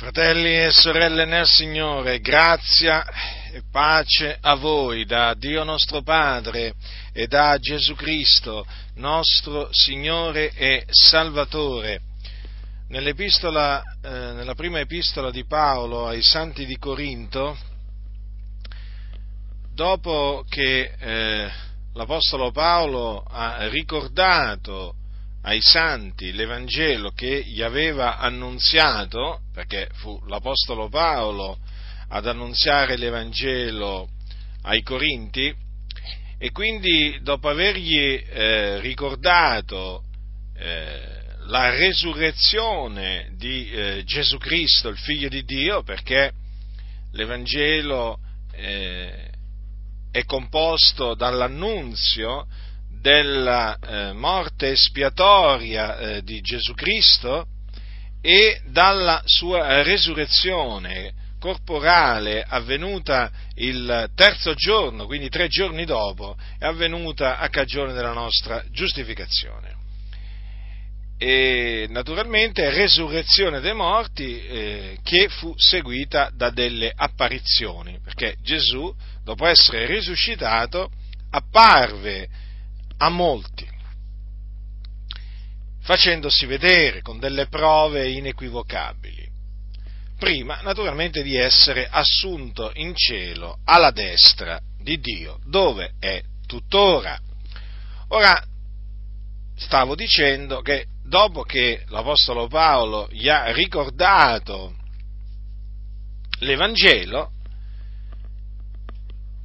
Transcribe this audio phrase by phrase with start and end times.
[0.00, 3.04] Fratelli e sorelle nel Signore, grazia
[3.52, 6.72] e pace a voi da Dio nostro Padre
[7.12, 12.00] e da Gesù Cristo, nostro Signore e Salvatore.
[12.88, 17.58] Nell'epistola, eh, nella prima epistola di Paolo ai Santi di Corinto,
[19.74, 21.50] dopo che eh,
[21.92, 24.94] l'Apostolo Paolo ha ricordato
[25.42, 31.58] ai santi l'Evangelo che gli aveva annunziato, perché fu l'Apostolo Paolo
[32.08, 34.08] ad annunziare l'Evangelo
[34.62, 35.54] ai Corinti,
[36.38, 40.04] e quindi dopo avergli eh, ricordato
[40.56, 46.32] eh, la resurrezione di eh, Gesù Cristo, il Figlio di Dio, perché
[47.12, 48.18] l'Evangelo
[48.52, 49.28] eh,
[50.10, 52.46] è composto dall'annunzio
[52.98, 57.46] della eh, morte espiatoria eh, di Gesù Cristo
[58.20, 67.38] e dalla sua resurrezione corporale avvenuta il terzo giorno, quindi tre giorni dopo, è avvenuta
[67.38, 69.78] a cagione della nostra giustificazione.
[71.16, 79.46] E naturalmente resurrezione dei morti eh, che fu seguita da delle apparizioni, perché Gesù, dopo
[79.46, 80.90] essere risuscitato,
[81.30, 82.28] apparve
[82.98, 83.66] a molti,
[85.82, 89.28] facendosi vedere con delle prove inequivocabili,
[90.18, 97.18] prima naturalmente di essere assunto in cielo alla destra di Dio, dove è tuttora.
[98.08, 98.42] Ora,
[99.56, 104.74] stavo dicendo che dopo che l'Apostolo Paolo gli ha ricordato
[106.40, 107.32] l'Evangelo,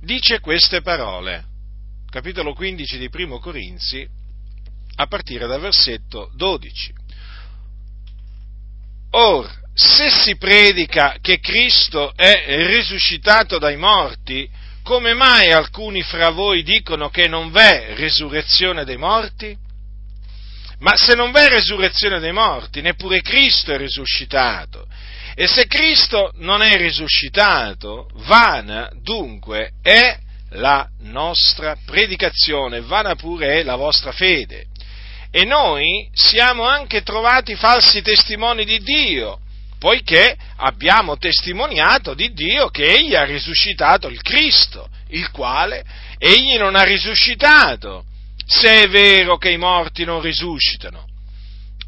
[0.02, 1.54] dice queste parole
[2.16, 4.08] capitolo 15 di Primo Corinzi,
[4.96, 6.94] a partire dal versetto 12.
[9.12, 14.50] Or, se si predica che Cristo è risuscitato dai morti,
[14.84, 19.58] come mai alcuni fra voi dicono che non v'è risurrezione dei morti?
[20.80, 24.86] Ma se non v'è risurrezione dei morti, neppure Cristo è risuscitato.
[25.34, 30.18] E se Cristo non è risuscitato, vana dunque è
[30.52, 34.68] la nostra predicazione, vana pure è la vostra fede.
[35.36, 39.42] E noi siamo anche trovati falsi testimoni di Dio,
[39.78, 45.84] poiché abbiamo testimoniato di Dio che Egli ha risuscitato il Cristo, il quale
[46.20, 48.06] Egli non ha risuscitato,
[48.46, 51.06] se è vero che i morti non risuscitano.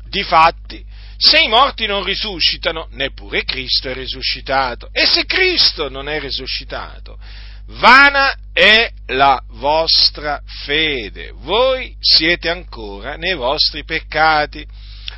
[0.10, 0.84] Difatti,
[1.16, 4.90] se i morti non risuscitano, neppure Cristo è risuscitato.
[4.92, 7.18] E se Cristo non è risuscitato,
[7.68, 14.66] vana è la vostra fede, voi siete ancora nei vostri peccati.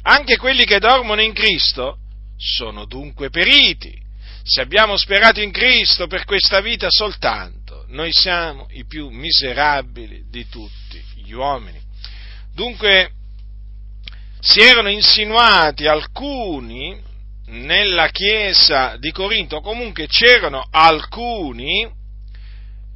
[0.03, 1.97] Anche quelli che dormono in Cristo
[2.37, 3.97] sono dunque periti.
[4.43, 10.47] Se abbiamo sperato in Cristo per questa vita soltanto, noi siamo i più miserabili di
[10.47, 11.79] tutti gli uomini.
[12.53, 13.11] Dunque
[14.39, 16.99] si erano insinuati alcuni
[17.47, 21.97] nella chiesa di Corinto, comunque c'erano alcuni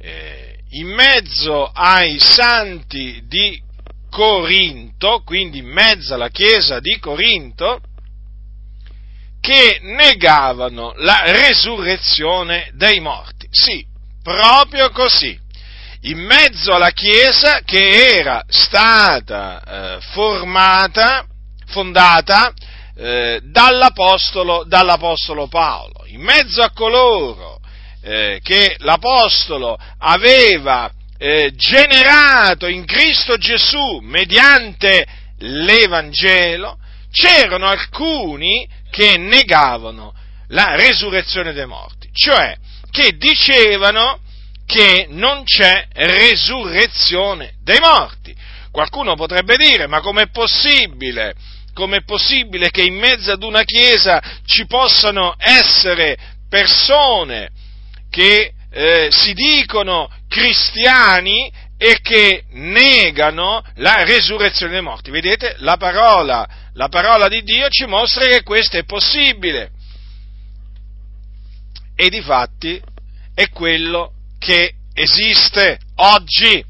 [0.04, 3.58] eh, in mezzo ai santi di
[4.10, 7.80] Corinto, quindi in mezzo alla chiesa di Corinto,
[9.40, 13.48] che negavano la resurrezione dei morti.
[13.50, 13.84] Sì,
[14.22, 15.38] proprio così.
[16.02, 21.26] In mezzo alla chiesa che era stata eh, formata,
[21.66, 22.52] fondata
[22.94, 27.53] eh, dall'apostolo, dall'apostolo Paolo, in mezzo a coloro
[28.04, 35.06] eh, che l'Apostolo aveva eh, generato in Cristo Gesù mediante
[35.38, 36.78] l'Evangelo,
[37.10, 40.12] c'erano alcuni che negavano
[40.48, 42.54] la resurrezione dei morti, cioè
[42.90, 44.20] che dicevano
[44.66, 48.34] che non c'è resurrezione dei morti.
[48.70, 51.34] Qualcuno potrebbe dire, ma com'è possibile?
[51.72, 56.16] Com'è possibile che in mezzo ad una chiesa ci possano essere
[56.48, 57.50] persone
[58.14, 65.10] che eh, si dicono cristiani e che negano la resurrezione dei morti.
[65.10, 69.72] Vedete, la parola, la parola di Dio ci mostra che questo è possibile.
[71.96, 72.80] E di fatti
[73.34, 76.64] è quello che esiste oggi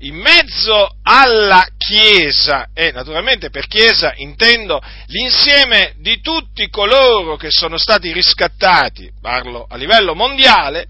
[0.00, 7.78] in mezzo alla Chiesa, e naturalmente per Chiesa intendo l'insieme di tutti coloro che sono
[7.78, 10.88] stati riscattati, parlo a livello mondiale,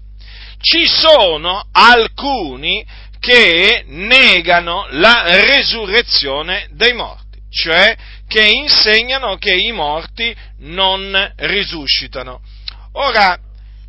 [0.59, 2.85] ci sono alcuni
[3.19, 7.95] che negano la resurrezione dei morti, cioè
[8.27, 12.41] che insegnano che i morti non risuscitano.
[12.93, 13.37] Ora,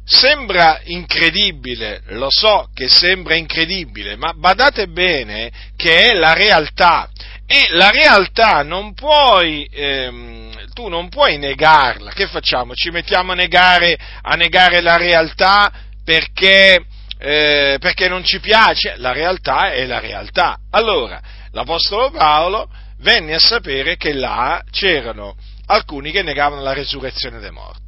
[0.09, 7.11] sembra incredibile, lo so che sembra incredibile, ma badate bene che è la realtà
[7.47, 12.11] e la realtà non puoi, ehm, tu non puoi negarla.
[12.13, 12.75] Che facciamo?
[12.75, 15.71] Ci mettiamo a negare, a negare la realtà
[16.03, 16.85] perché,
[17.19, 18.95] eh, perché non ci piace?
[18.97, 20.59] La realtà è la realtà.
[20.71, 21.21] Allora,
[21.53, 22.71] l'Apostolo Paolo
[23.01, 27.88] venne a sapere che là c'erano alcuni che negavano la resurrezione dei morti.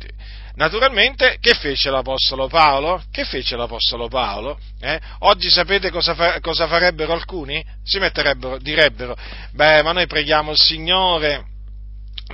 [0.60, 3.02] Naturalmente, che fece l'Apostolo Paolo?
[3.10, 4.58] Che fece l'Apostolo Paolo?
[4.78, 5.00] Eh?
[5.20, 7.64] Oggi sapete cosa, fa- cosa, farebbero alcuni?
[7.82, 9.16] Si metterebbero, direbbero,
[9.52, 11.44] beh, ma noi preghiamo il Signore,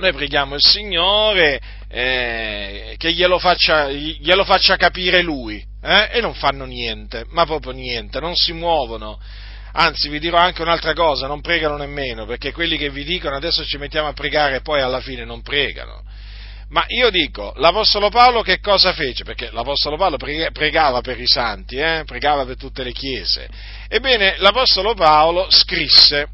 [0.01, 6.09] noi preghiamo il Signore eh, che glielo faccia, glielo faccia, capire Lui, eh?
[6.11, 9.21] e non fanno niente, ma proprio niente, non si muovono.
[9.71, 13.63] Anzi, vi dirò anche un'altra cosa, non pregano nemmeno, perché quelli che vi dicono adesso
[13.63, 16.03] ci mettiamo a pregare e poi alla fine non pregano.
[16.69, 19.23] Ma io dico, l'Apostolo Paolo che cosa fece?
[19.23, 22.03] Perché l'Apostolo Paolo pregava per i santi, eh?
[22.05, 23.47] pregava per tutte le chiese.
[23.87, 26.27] Ebbene, l'Apostolo Paolo scrisse,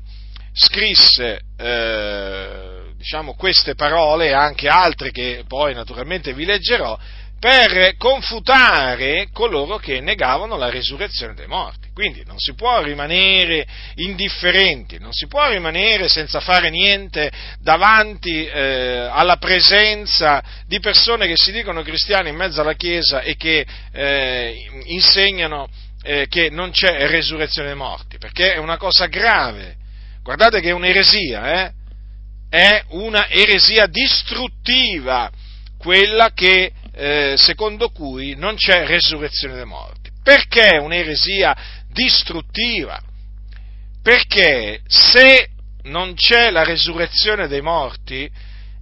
[0.52, 6.98] scrisse eh, diciamo, queste parole e anche altre che poi naturalmente vi leggerò,
[7.40, 11.83] per confutare coloro che negavano la risurrezione dei morti.
[11.94, 19.08] Quindi non si può rimanere indifferenti, non si può rimanere senza fare niente davanti eh,
[19.12, 24.70] alla presenza di persone che si dicono cristiane in mezzo alla Chiesa e che eh,
[24.86, 25.70] insegnano
[26.02, 29.76] eh, che non c'è resurrezione dei morti, perché è una cosa grave.
[30.24, 31.72] Guardate che è un'eresia, eh?
[32.50, 35.30] è una eresia distruttiva
[35.78, 40.12] quella che eh, secondo cui non c'è resurrezione dei morti.
[40.24, 43.00] Perché è un'eresia distruttiva?
[44.02, 45.50] Perché se
[45.84, 48.30] non c'è la resurrezione dei morti,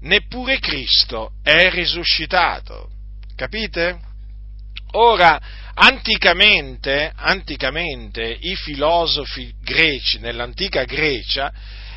[0.01, 2.89] neppure Cristo è risuscitato.
[3.35, 3.99] Capite?
[4.93, 5.39] Ora,
[5.73, 11.51] anticamente, anticamente i filosofi greci, nell'antica Grecia,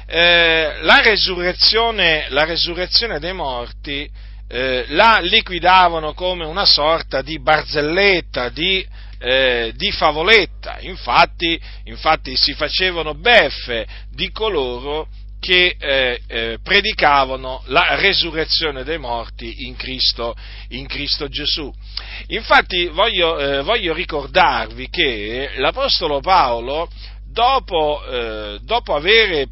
[0.07, 4.09] eh, la, resurrezione, la resurrezione dei morti
[4.47, 8.87] eh, la liquidavano come una sorta di barzelletta, di,
[9.25, 15.09] eh, di favoletta, infatti, infatti, si facevano beffe di coloro
[15.41, 20.35] che eh, eh, predicavano la resurrezione dei morti in Cristo,
[20.69, 21.73] in Cristo Gesù.
[22.29, 26.91] Infatti voglio, eh, voglio, ricordarvi che l'Apostolo Paolo,
[27.27, 29.49] dopo, eh, dopo avere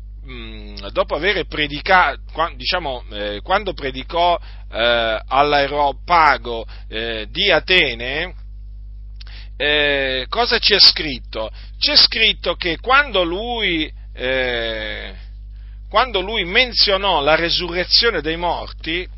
[0.92, 2.20] dopo aver predicato,
[2.54, 4.38] diciamo, eh, quando predicò
[4.70, 8.32] eh, all'aeropago eh, di Atene,
[9.62, 11.48] eh, cosa c'è scritto?
[11.78, 15.14] C'è scritto che quando lui, eh,
[15.88, 19.08] quando lui menzionò la resurrezione dei morti,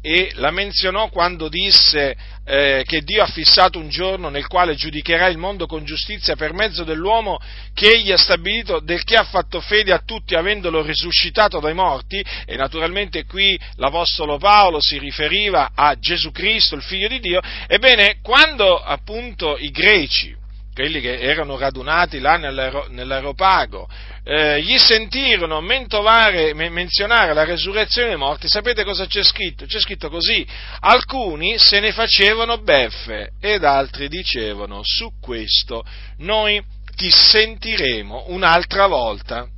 [0.00, 5.26] e la menzionò quando disse eh, che Dio ha fissato un giorno nel quale giudicherà
[5.26, 7.38] il mondo con giustizia per mezzo dell'uomo
[7.74, 12.24] che egli ha stabilito, del che ha fatto fede a tutti avendolo risuscitato dai morti,
[12.46, 18.18] e naturalmente qui l'Apostolo Paolo si riferiva a Gesù Cristo, il Figlio di Dio, ebbene
[18.22, 20.36] quando appunto i greci,
[20.78, 23.88] quelli che erano radunati là nell'aeropago,
[24.22, 29.66] eh, gli sentirono menzionare la resurrezione dei morti, sapete cosa c'è scritto?
[29.66, 30.46] C'è scritto così,
[30.78, 35.84] alcuni se ne facevano beffe ed altri dicevano su questo
[36.18, 36.62] noi
[36.94, 39.48] ti sentiremo un'altra volta.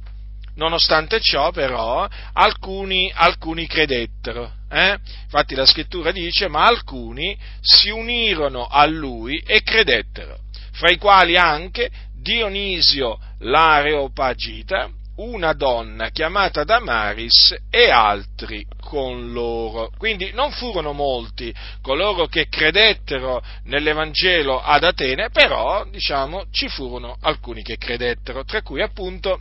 [0.55, 4.53] Nonostante ciò, però, alcuni, alcuni credettero.
[4.71, 4.97] Eh?
[5.25, 11.37] Infatti la scrittura dice, ma alcuni si unirono a lui e credettero fra i quali
[11.37, 19.91] anche Dionisio l'Areopagita, una donna chiamata Damaris e altri con loro.
[19.99, 27.63] Quindi non furono molti coloro che credettero nell'Evangelo ad Atene, però diciamo ci furono alcuni
[27.63, 29.41] che credettero, tra cui appunto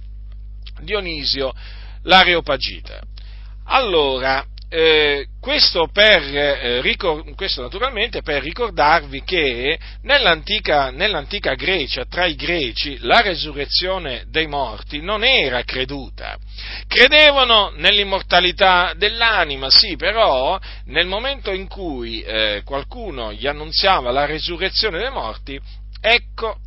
[0.81, 1.53] Dionisio
[2.03, 3.01] l'Areopagita.
[3.65, 12.25] Allora, eh, questo, per, eh, ricor- questo, naturalmente per ricordarvi che nell'antica, nell'antica, Grecia, tra
[12.25, 16.37] i greci, la resurrezione dei morti non era creduta.
[16.87, 24.99] Credevano nell'immortalità dell'anima, sì, però nel momento in cui eh, qualcuno gli annunziava la resurrezione
[24.99, 25.59] dei morti,
[25.99, 26.59] ecco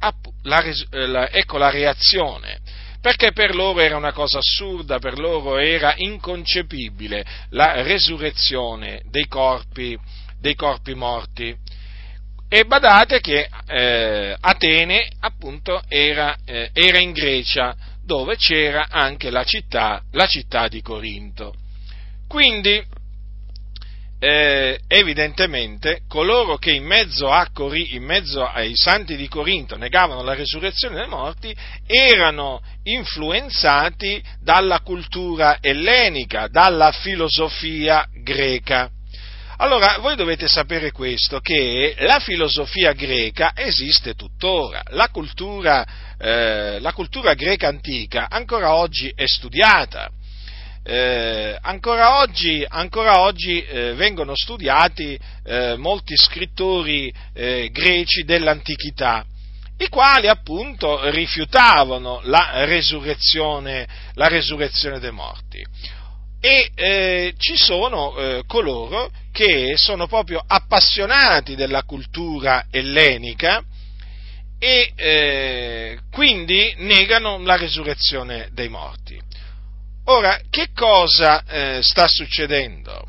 [0.43, 5.59] la, eh, la, ecco la reazione perché per loro era una cosa assurda, per loro
[5.59, 9.99] era inconcepibile la resurrezione dei corpi,
[10.39, 11.55] dei corpi morti.
[12.49, 19.43] E badate che eh, Atene appunto era, eh, era, in Grecia, dove c'era anche la
[19.43, 21.55] città, la città di Corinto.
[22.29, 22.81] Quindi,
[24.25, 30.35] eh, evidentemente, coloro che in mezzo, Cori- in mezzo, ai santi di Corinto negavano la
[30.35, 31.53] resurrezione dei morti
[31.85, 38.89] erano influenzati dalla cultura ellenica, dalla filosofia greca.
[39.57, 45.85] Allora, voi dovete sapere questo, che la filosofia greca esiste tuttora, la cultura,
[46.17, 50.11] eh, la cultura greca antica ancora oggi è studiata.
[50.85, 59.25] Eh, ancora oggi, ancora oggi eh, vengono studiati eh, molti scrittori eh, greci dell'antichità,
[59.79, 65.65] i quali appunto rifiutavano la resurrezione, la resurrezione dei morti
[66.45, 73.63] e eh, ci sono eh, coloro che sono proprio appassionati della cultura ellenica
[74.59, 79.21] e quindi negano la resurrezione dei morti.
[80.07, 83.07] Ora, che cosa eh, sta succedendo?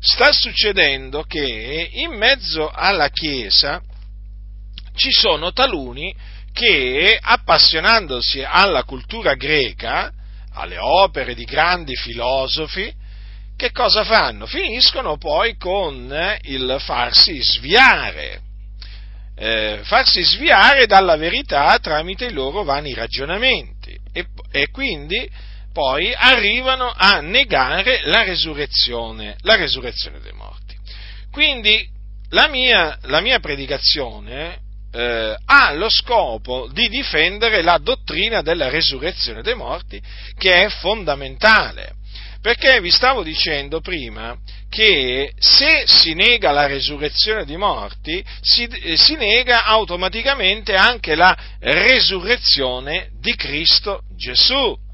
[0.00, 3.82] Sta succedendo che in mezzo alla Chiesa
[4.94, 6.14] ci sono taluni
[6.52, 10.12] che, appassionandosi alla cultura greca,
[10.54, 12.92] alle opere di grandi filosofi,
[13.56, 14.46] che cosa fanno?
[14.46, 18.40] Finiscono poi con il farsi sviare,
[19.34, 25.28] eh, farsi sviare dalla verità tramite i loro vani ragionamenti e, e quindi
[25.78, 30.76] poi arrivano a negare la resurrezione, la resurrezione dei morti.
[31.30, 31.88] Quindi
[32.30, 34.58] la mia, la mia predicazione
[34.90, 40.02] eh, ha lo scopo di difendere la dottrina della resurrezione dei morti,
[40.36, 41.92] che è fondamentale.
[42.42, 44.36] Perché vi stavo dicendo prima
[44.68, 51.38] che se si nega la resurrezione dei morti, si, eh, si nega automaticamente anche la
[51.60, 54.86] resurrezione di Cristo Gesù.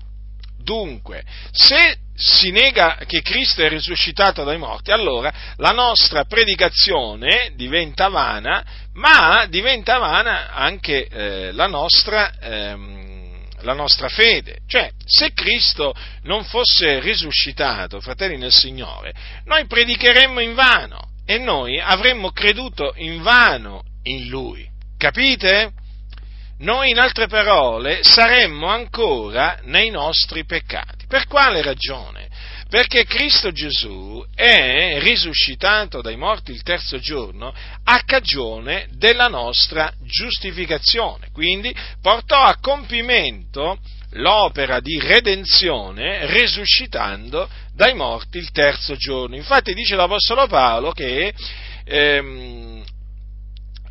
[0.64, 8.09] Dunque, se si nega che Cristo è risuscitato dai morti, allora la nostra predicazione diventa
[8.09, 14.61] vana, ma diventa vana anche eh, la, nostra, ehm, la nostra fede.
[14.66, 19.12] Cioè, se Cristo non fosse risuscitato, fratelli nel Signore,
[19.44, 24.66] noi predicheremmo in vano e noi avremmo creduto in vano in Lui.
[24.97, 25.73] Capite?
[26.59, 31.07] Noi, in altre parole, saremmo ancora nei nostri peccati.
[31.09, 32.29] Per quale ragione?
[32.69, 37.53] Perché Cristo Gesù è risuscitato dai morti il terzo giorno
[37.85, 43.79] a cagione della nostra giustificazione, quindi portò a compimento
[44.13, 49.37] l'opera di redenzione risuscitando dai morti il terzo giorno.
[49.37, 51.35] Infatti dice l'Apostolo Paolo che
[51.85, 52.83] ehm,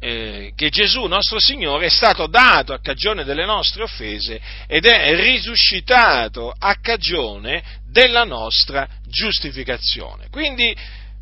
[0.03, 5.15] eh, che Gesù nostro Signore è stato dato a cagione delle nostre offese ed è
[5.15, 10.27] risuscitato a cagione della nostra giustificazione.
[10.29, 10.75] Quindi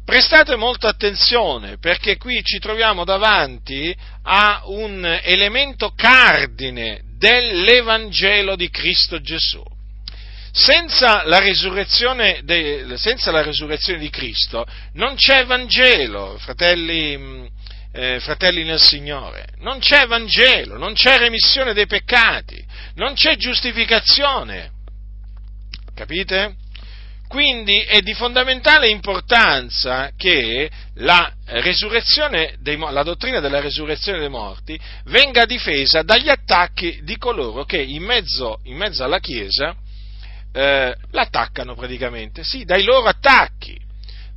[0.04, 9.22] prestate molta attenzione perché qui ci troviamo davanti a un elemento cardine dell'Evangelo di Cristo
[9.22, 9.64] Gesù.
[10.54, 17.50] Senza la, de, senza la resurrezione, di Cristo non c'è Vangelo, fratelli
[17.94, 22.64] eh, fratelli nel Signore, non c'è Vangelo, non c'è remissione dei peccati,
[22.96, 24.72] non c'è giustificazione.
[25.94, 26.56] Capite?
[27.28, 31.32] Quindi è di fondamentale importanza che la,
[32.60, 38.04] dei, la, dottrina della resurrezione dei morti venga difesa dagli attacchi di coloro che in
[38.04, 39.74] mezzo, in mezzo alla Chiesa
[40.52, 43.80] eh, l'attaccano praticamente, sì, dai loro attacchi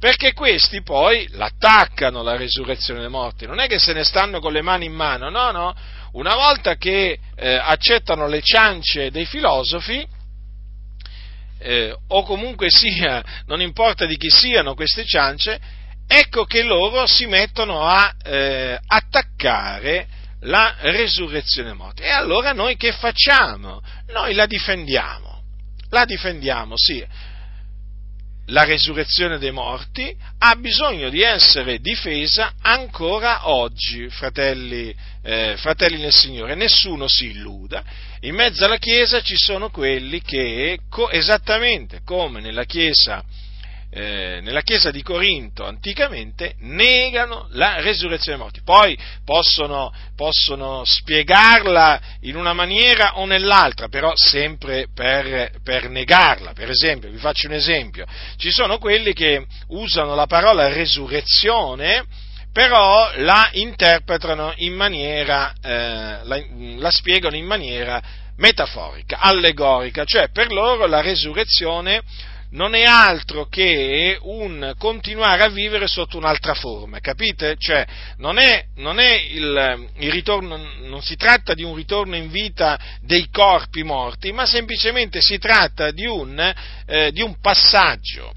[0.05, 4.53] perché questi poi l'attaccano la resurrezione dei morti, non è che se ne stanno con
[4.53, 5.75] le mani in mano, no, no,
[6.13, 10.07] una volta che eh, accettano le ciance dei filosofi,
[11.59, 15.59] eh, o comunque sia, non importa di chi siano queste ciance,
[16.07, 20.07] ecco che loro si mettono a eh, attaccare
[20.41, 22.03] la resurrezione dei morti.
[22.03, 23.81] E allora noi che facciamo?
[24.09, 25.43] Noi la difendiamo,
[25.89, 27.33] la difendiamo, sì
[28.49, 36.13] la resurrezione dei morti ha bisogno di essere difesa ancora oggi, fratelli, eh, fratelli nel
[36.13, 36.55] Signore.
[36.55, 37.83] Nessuno si illuda.
[38.21, 40.79] In mezzo alla Chiesa ci sono quelli che,
[41.11, 43.25] esattamente come nella Chiesa
[43.97, 48.61] eh, nella chiesa di Corinto anticamente negano la resurrezione dei morti.
[48.63, 56.53] Poi possono, possono spiegarla in una maniera o nell'altra, però sempre per, per, negarla.
[56.55, 58.05] Per esempio, vi faccio un esempio,
[58.37, 62.05] ci sono quelli che usano la parola resurrezione
[62.53, 66.41] però la interpretano in maniera, eh, la,
[66.77, 68.01] la spiegano in maniera
[68.37, 72.01] metaforica, allegorica, cioè per loro la resurrezione
[72.55, 77.57] non è altro che un continuare a vivere sotto un'altra forma, capite?
[77.59, 77.87] Cioè,
[78.19, 82.79] non è, non è il, il, ritorno, non si tratta di un ritorno in vita
[83.01, 86.55] dei corpi morti, ma semplicemente si tratta di un,
[86.87, 88.33] eh, di un passaggio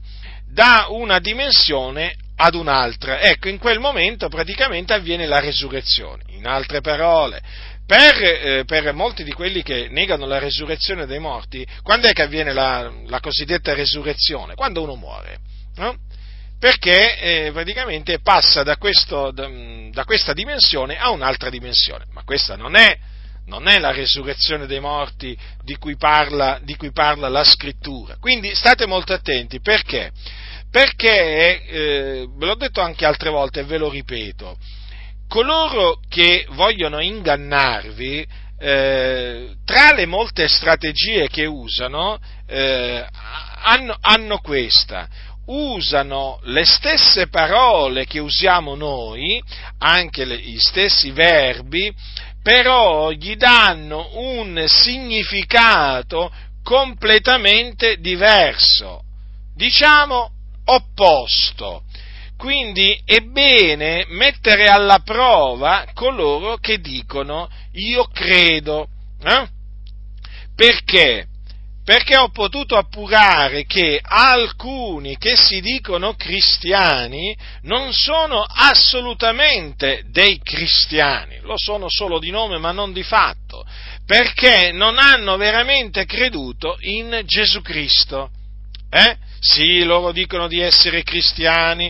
[0.49, 3.19] da una dimensione ad un'altra.
[3.19, 6.23] Ecco, in quel momento praticamente avviene la resurrezione.
[6.29, 7.41] In altre parole,
[7.87, 12.21] per, eh, per, molti di quelli che negano la resurrezione dei morti, quando è che
[12.21, 14.55] avviene la, la cosiddetta resurrezione?
[14.55, 15.37] Quando uno muore.
[15.75, 15.97] No?
[16.59, 19.47] Perché eh, praticamente passa da, questo, da,
[19.91, 22.05] da, questa dimensione a un'altra dimensione.
[22.11, 22.97] Ma questa non è,
[23.45, 28.17] non è la resurrezione dei morti di cui, parla, di cui parla la scrittura.
[28.19, 30.11] Quindi state molto attenti perché?
[30.69, 34.57] Perché, eh, ve l'ho detto anche altre volte e ve lo ripeto,
[35.27, 38.27] coloro che vogliono ingannarvi,
[38.59, 42.17] eh, tra le molte strategie che usano,
[42.47, 43.05] eh,
[43.63, 45.07] hanno, hanno questa.
[45.45, 49.41] Usano le stesse parole che usiamo noi,
[49.79, 51.93] anche le, gli stessi verbi,
[52.41, 56.31] però gli danno un significato
[56.63, 59.03] completamente diverso,
[59.55, 60.31] diciamo
[60.65, 61.83] opposto.
[62.37, 68.87] Quindi è bene mettere alla prova coloro che dicono io credo.
[69.23, 69.47] Eh?
[70.55, 71.27] Perché?
[71.83, 81.39] Perché ho potuto appurare che alcuni che si dicono cristiani non sono assolutamente dei cristiani,
[81.41, 83.65] lo sono solo di nome ma non di fatto,
[84.05, 88.31] perché non hanno veramente creduto in Gesù Cristo.
[88.89, 89.17] Eh?
[89.39, 91.89] Sì, loro dicono di essere cristiani,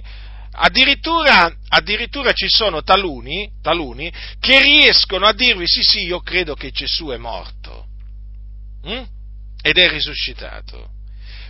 [0.60, 6.72] Addirittura, addirittura, ci sono taluni, taluni, che riescono a dirvi sì sì io credo che
[6.72, 7.86] Gesù è morto
[8.82, 9.04] hm?
[9.62, 10.90] ed è risuscitato.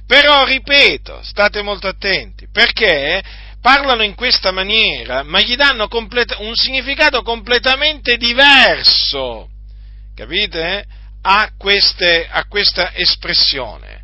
[0.05, 3.23] Però ripeto, state molto attenti, perché
[3.61, 9.49] parlano in questa maniera, ma gli danno complet- un significato completamente diverso,
[10.15, 10.85] capite?
[11.21, 13.96] A, queste, a questa espressione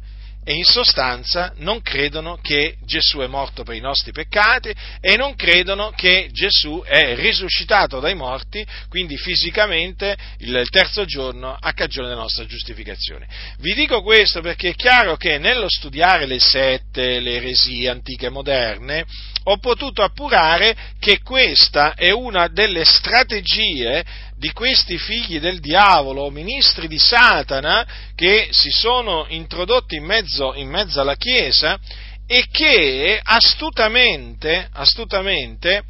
[0.43, 5.35] e in sostanza non credono che Gesù è morto per i nostri peccati e non
[5.35, 12.21] credono che Gesù è risuscitato dai morti, quindi fisicamente il terzo giorno a cagione della
[12.21, 13.27] nostra giustificazione.
[13.59, 18.29] Vi dico questo perché è chiaro che nello studiare le sette, le eresie antiche e
[18.29, 19.05] moderne,
[19.45, 26.89] ho potuto appurare che questa è una delle strategie di questi figli del diavolo, ministri
[26.89, 31.79] di Satana, che si sono introdotti in mezzo, in mezzo alla Chiesa
[32.27, 35.83] e che astutamente, astutamente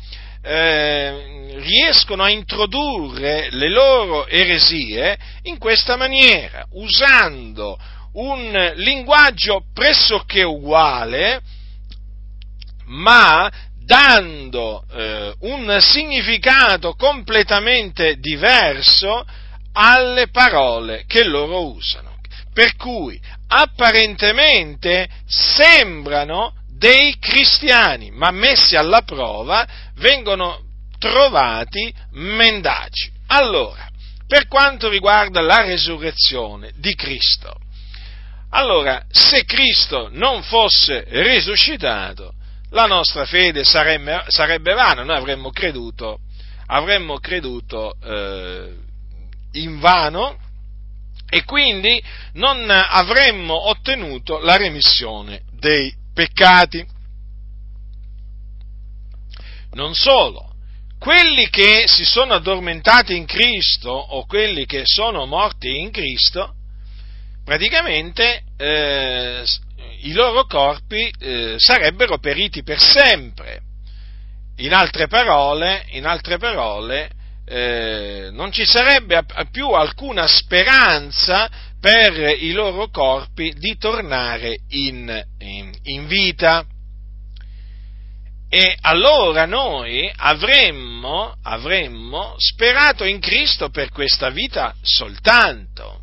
[0.44, 7.76] eh, riescono a introdurre le loro eresie in questa maniera, usando
[8.14, 11.42] un linguaggio pressoché uguale,
[12.86, 13.52] ma
[13.84, 19.26] dando eh, un significato completamente diverso
[19.74, 22.12] alle parole che loro usano.
[22.54, 29.66] Per cui apparentemente sembrano dei cristiani, ma messi alla prova
[29.96, 30.62] vengono
[31.00, 33.12] trovati mendaci.
[33.28, 33.88] Allora,
[34.28, 37.58] per quanto riguarda la resurrezione di Cristo,
[38.50, 42.34] allora, se Cristo non fosse risuscitato,
[42.74, 46.20] la nostra fede sarebbe, sarebbe vana, noi avremmo creduto,
[46.68, 48.74] avremmo creduto eh,
[49.54, 50.38] in vano
[51.30, 56.86] e quindi non avremmo ottenuto la remissione dei peccati.
[59.74, 60.54] Non solo,
[61.00, 66.54] quelli che si sono addormentati in Cristo o quelli che sono morti in Cristo,
[67.44, 69.44] praticamente eh,
[70.02, 73.62] i loro corpi eh, sarebbero periti per sempre.
[74.58, 77.10] In altre parole, in altre parole
[77.46, 85.74] eh, non ci sarebbe più alcuna speranza per i loro corpi di tornare in, in,
[85.84, 86.66] in vita.
[88.50, 96.03] E allora noi avremmo, avremmo sperato in Cristo per questa vita soltanto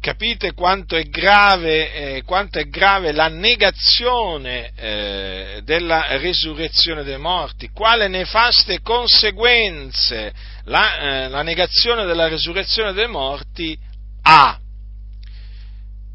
[0.00, 7.68] capite quanto è grave, eh, quanto è grave la negazione eh, della risurrezione dei morti,
[7.68, 10.32] quale nefaste conseguenze
[10.64, 13.78] la, eh, la negazione della risurrezione dei morti
[14.22, 14.58] ha.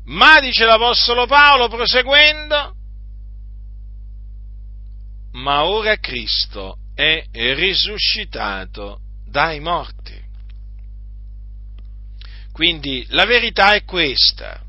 [0.06, 2.74] Ma dice l'Apostolo Paolo proseguendo,
[5.34, 10.25] ma ora Cristo è risuscitato dai morti.
[12.56, 14.62] Quindi la verità è questa.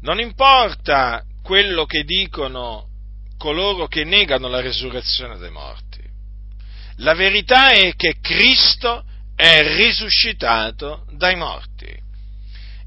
[0.00, 2.88] non importa quello che dicono
[3.36, 6.02] coloro che negano la resurrezione dei morti.
[6.96, 9.04] La verità è che Cristo
[9.36, 11.86] è risuscitato dai morti.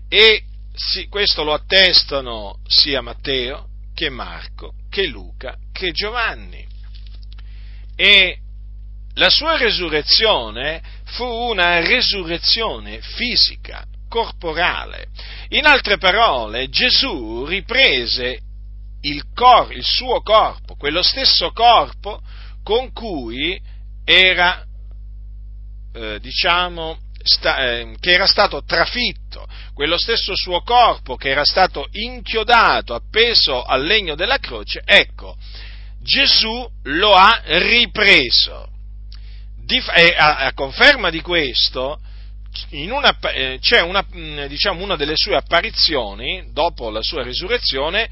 [0.09, 0.43] E
[0.73, 6.67] sì, questo lo attestano sia Matteo che Marco, che Luca, che Giovanni.
[7.95, 8.39] E
[9.13, 15.05] la sua resurrezione fu una resurrezione fisica, corporale.
[15.49, 18.39] In altre parole, Gesù riprese
[19.03, 22.21] il, cor, il suo corpo, quello stesso corpo
[22.61, 23.59] con cui
[24.03, 24.65] era,
[25.93, 31.87] eh, diciamo, sta, eh, che era stato trafitto, quello stesso suo corpo che era stato
[31.91, 35.37] inchiodato, appeso al legno della croce, ecco,
[36.01, 38.67] Gesù lo ha ripreso.
[39.63, 41.99] Di, e a, a, conferma di questo,
[42.89, 48.09] una, eh, c'è una, mm, diciamo, una, delle sue apparizioni, dopo la sua risurrezione,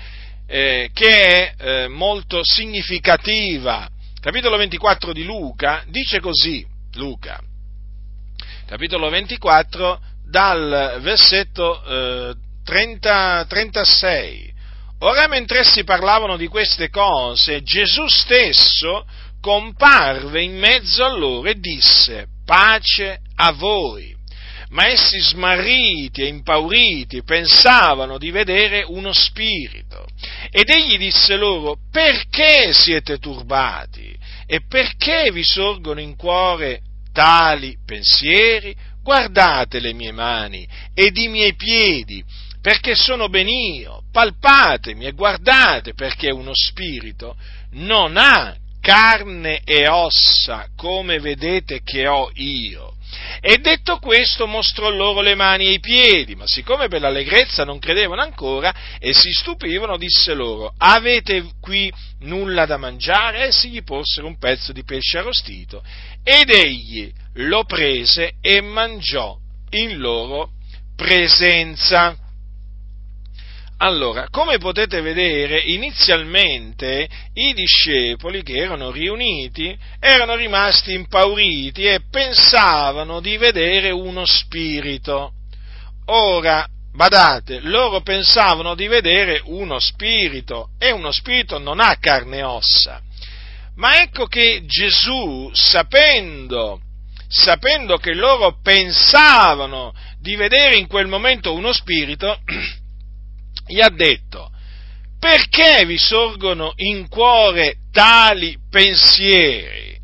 [0.47, 3.88] eh, che è eh, molto significativa.
[4.19, 7.39] Capitolo 24 di Luca dice così, Luca,
[8.65, 14.54] capitolo 24, dal versetto eh, 30, 36.
[14.99, 19.06] Ora mentre essi parlavano di queste cose, Gesù stesso
[19.39, 24.17] comparve in mezzo a loro e disse, pace a voi.
[24.69, 30.05] Ma essi smarriti e impauriti pensavano di vedere uno spirito.
[30.51, 34.15] Ed egli disse loro, perché siete turbati?
[34.45, 41.55] E perché vi sorgono in cuore tali pensieri, guardate le mie mani ed i miei
[41.55, 42.23] piedi,
[42.62, 47.36] perché sono ben io, palpatemi e guardate perché uno spirito
[47.71, 52.95] non ha carne e ossa come vedete che ho io.
[53.41, 57.80] E detto questo mostrò loro le mani e i piedi, ma siccome per l'allegrezza non
[57.80, 63.45] credevano ancora e si stupivano, disse loro, avete qui nulla da mangiare?
[63.45, 65.84] Essi gli posero un pezzo di pesce arrostito
[66.24, 69.38] ed egli lo prese e mangiò
[69.72, 70.52] in loro
[70.95, 72.15] presenza.
[73.81, 83.21] Allora, come potete vedere, inizialmente i discepoli che erano riuniti erano rimasti impauriti e pensavano
[83.21, 85.31] di vedere uno spirito.
[86.07, 92.43] Ora, badate, loro pensavano di vedere uno spirito e uno spirito non ha carne e
[92.43, 93.01] ossa.
[93.75, 96.81] Ma ecco che Gesù, sapendo,
[97.29, 102.41] sapendo che loro pensavano di vedere in quel momento uno spirito,
[103.69, 104.51] gli ha detto,
[105.19, 109.97] perché vi sorgono in cuore tali pensieri?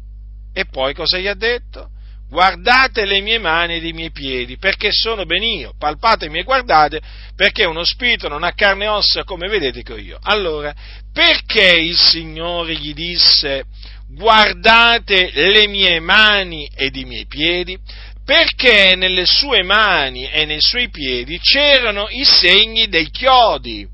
[0.53, 1.89] E poi cosa gli ha detto?
[2.27, 6.99] Guardate le mie mani ed i miei piedi, perché sono ben io, palpatemi e guardate,
[7.35, 10.19] perché uno spirito non ha carne e ossa come vedete che ho io.
[10.21, 10.73] Allora,
[11.13, 13.65] perché il Signore gli disse,
[14.07, 17.77] guardate le mie mani ed i miei piedi?
[18.25, 23.87] Perché nelle sue mani e nei suoi piedi c'erano i segni dei chiodi,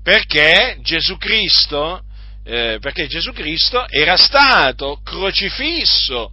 [0.00, 2.02] perché Gesù Cristo,
[2.44, 6.30] eh, perché Gesù Cristo era stato crocifisso,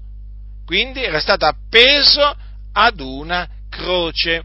[0.66, 2.38] quindi era stato appeso
[2.74, 4.44] ad una croce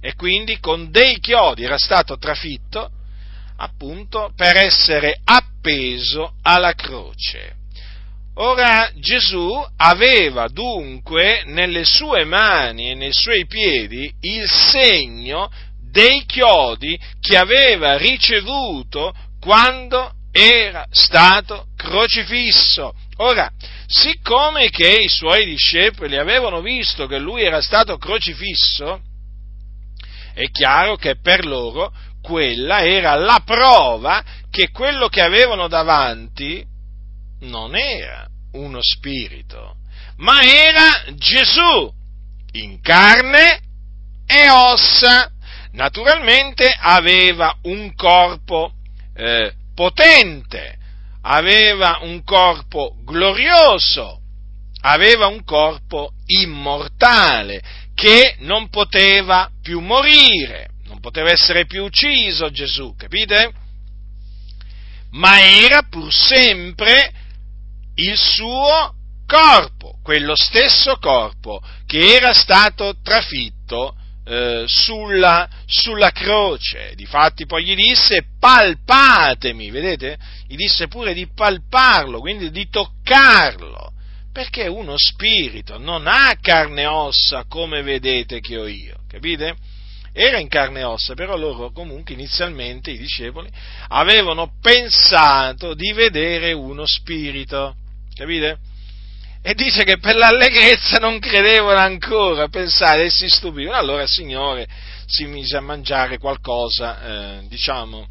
[0.00, 2.90] e quindi con dei chiodi era stato trafitto
[3.56, 7.59] appunto per essere appeso alla croce.
[8.34, 15.50] Ora Gesù aveva dunque nelle sue mani e nei suoi piedi il segno
[15.90, 22.94] dei chiodi che aveva ricevuto quando era stato crocifisso.
[23.16, 23.50] Ora,
[23.86, 29.00] siccome che i suoi discepoli avevano visto che lui era stato crocifisso,
[30.32, 36.64] è chiaro che per loro quella era la prova che quello che avevano davanti
[37.40, 39.76] non era uno spirito,
[40.16, 41.92] ma era Gesù
[42.52, 43.60] in carne
[44.26, 45.30] e ossa.
[45.72, 48.72] Naturalmente aveva un corpo
[49.14, 50.76] eh, potente,
[51.22, 54.20] aveva un corpo glorioso,
[54.80, 57.62] aveva un corpo immortale
[57.94, 63.52] che non poteva più morire, non poteva essere più ucciso Gesù, capite?
[65.12, 67.12] Ma era pur sempre
[68.00, 68.94] il suo
[69.26, 76.92] corpo, quello stesso corpo che era stato trafitto eh, sulla, sulla, croce.
[76.94, 80.18] Difatti poi gli disse palpatemi, vedete?
[80.46, 83.92] Gli disse pure di palparlo, quindi di toccarlo,
[84.32, 89.56] perché uno spirito non ha carne e ossa come vedete che ho io, capite?
[90.12, 93.48] era in carne e ossa, però loro comunque inizialmente, i discepoli,
[93.88, 97.76] avevano pensato di vedere uno spirito,
[98.20, 98.58] capite?
[99.42, 103.78] E dice che per l'allegrezza non credevano ancora, pensare e si stupivano.
[103.78, 104.68] Allora il Signore
[105.06, 107.00] si mise a mangiare qualcosa,
[107.38, 108.06] eh, diciamo,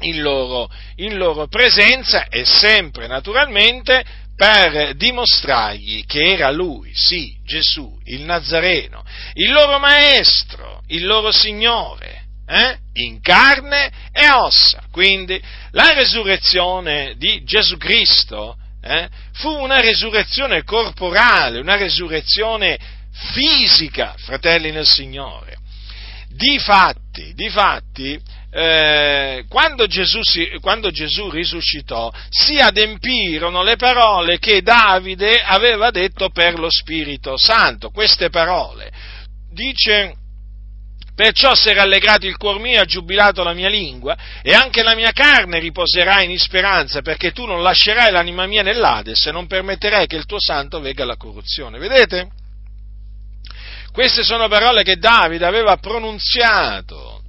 [0.00, 7.96] in loro, in loro presenza e sempre naturalmente per dimostrargli che era lui, sì, Gesù,
[8.04, 12.78] il Nazareno, il loro maestro, il loro Signore, eh?
[12.94, 14.82] in carne e ossa.
[14.90, 22.78] Quindi la resurrezione di Gesù Cristo eh, fu una resurrezione corporale, una resurrezione
[23.32, 25.56] fisica, fratelli nel Signore.
[26.28, 35.42] Difatti, difatti eh, quando, Gesù si, quando Gesù risuscitò, si adempirono le parole che Davide
[35.42, 37.90] aveva detto per lo Spirito Santo.
[37.90, 38.90] Queste parole
[39.50, 40.14] dice
[41.18, 44.94] Perciò si è rallegrato il cuor mio, ha giubilato la mia lingua, e anche la
[44.94, 50.06] mia carne riposerà in speranza, perché tu non lascerai l'anima mia nell'Ades e non permetterai
[50.06, 51.80] che il tuo santo vegga alla corruzione.
[51.80, 52.30] Vedete?
[53.90, 57.24] Queste sono parole che Davide aveva pronunziato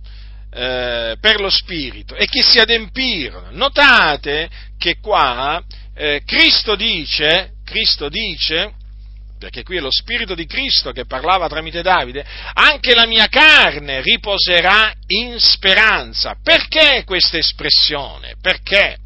[0.53, 3.47] eh, per lo Spirito e che si adempirono.
[3.53, 5.63] Notate che qua
[5.95, 8.73] eh, Cristo dice, Cristo dice,
[9.39, 14.01] perché qui è lo Spirito di Cristo che parlava tramite Davide, anche la mia carne
[14.01, 16.35] riposerà in speranza.
[16.43, 18.35] Perché questa espressione?
[18.41, 18.97] Perché?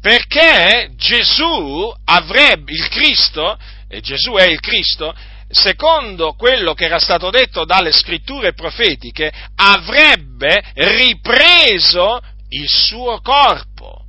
[0.00, 3.56] Perché Gesù avrebbe, il Cristo,
[3.88, 5.14] e Gesù è il Cristo,
[5.48, 14.04] secondo quello che era stato detto dalle scritture profetiche, avrebbe ripreso il suo corpo.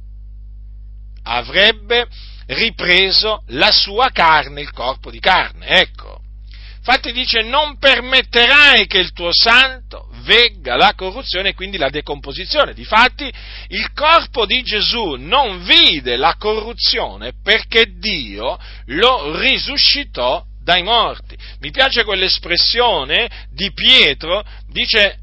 [1.23, 2.28] Avrebbe ripreso
[3.47, 5.67] la sua carne, il corpo di carne.
[5.67, 6.21] Ecco.
[6.77, 12.73] Infatti dice non permetterai che il tuo santo vegga la corruzione e quindi la decomposizione.
[12.73, 13.31] Difatti
[13.67, 21.37] il corpo di Gesù non vide la corruzione perché Dio lo risuscitò dai morti.
[21.59, 25.19] Mi piace quell'espressione di Pietro, dice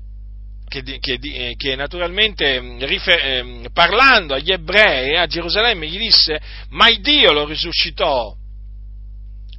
[0.69, 6.41] che, che, eh, che, naturalmente mm, rifer, eh, parlando agli ebrei a Gerusalemme gli disse,
[6.71, 8.35] ma il Dio lo risuscitò,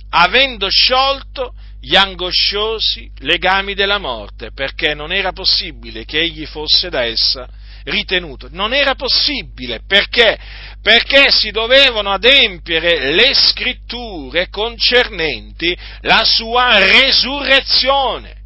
[0.10, 7.06] avendo sciolto gli angosciosi legami della morte, perché non era possibile che egli fosse da
[7.06, 7.48] essa
[7.88, 8.48] ritenuto.
[8.52, 10.38] Non era possibile, perché?
[10.82, 18.37] Perché si dovevano adempiere le scritture concernenti la sua resurrezione.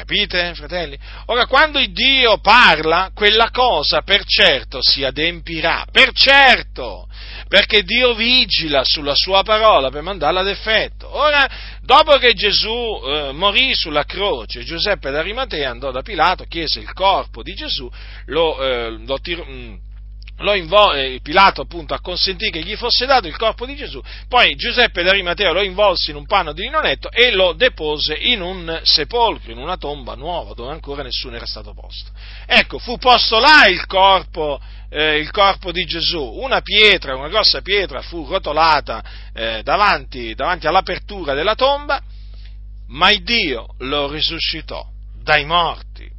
[0.00, 0.98] Capite, fratelli?
[1.26, 7.06] Ora, quando il Dio parla, quella cosa per certo si adempirà, per certo,
[7.48, 11.14] perché Dio vigila sulla sua parola per mandarla ad effetto.
[11.14, 11.46] Ora,
[11.82, 12.70] dopo che Gesù
[13.04, 17.86] eh, morì sulla croce, Giuseppe d'Arimatea andò da Pilato, chiese il corpo di Gesù,
[18.24, 19.44] lo, eh, lo tirò...
[20.54, 25.02] Invo- eh, Pilato appunto acconsentì che gli fosse dato il corpo di Gesù, poi Giuseppe
[25.02, 29.58] d'Arimateo lo involse in un panno di linonetto e lo depose in un sepolcro, in
[29.58, 32.10] una tomba nuova dove ancora nessuno era stato posto.
[32.46, 37.60] Ecco, fu posto là il corpo, eh, il corpo di Gesù, una pietra, una grossa
[37.60, 42.00] pietra fu rotolata eh, davanti, davanti all'apertura della tomba,
[42.88, 44.84] ma Dio lo risuscitò
[45.22, 46.18] dai morti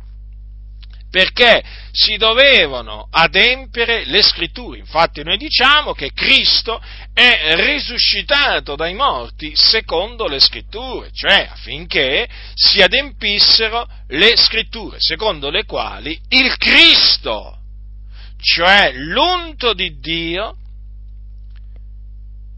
[1.11, 4.79] perché si dovevano adempiere le scritture.
[4.79, 6.81] Infatti noi diciamo che Cristo
[7.13, 15.65] è risuscitato dai morti secondo le scritture, cioè affinché si adempissero le scritture, secondo le
[15.65, 17.59] quali il Cristo,
[18.39, 20.55] cioè l'unto di Dio,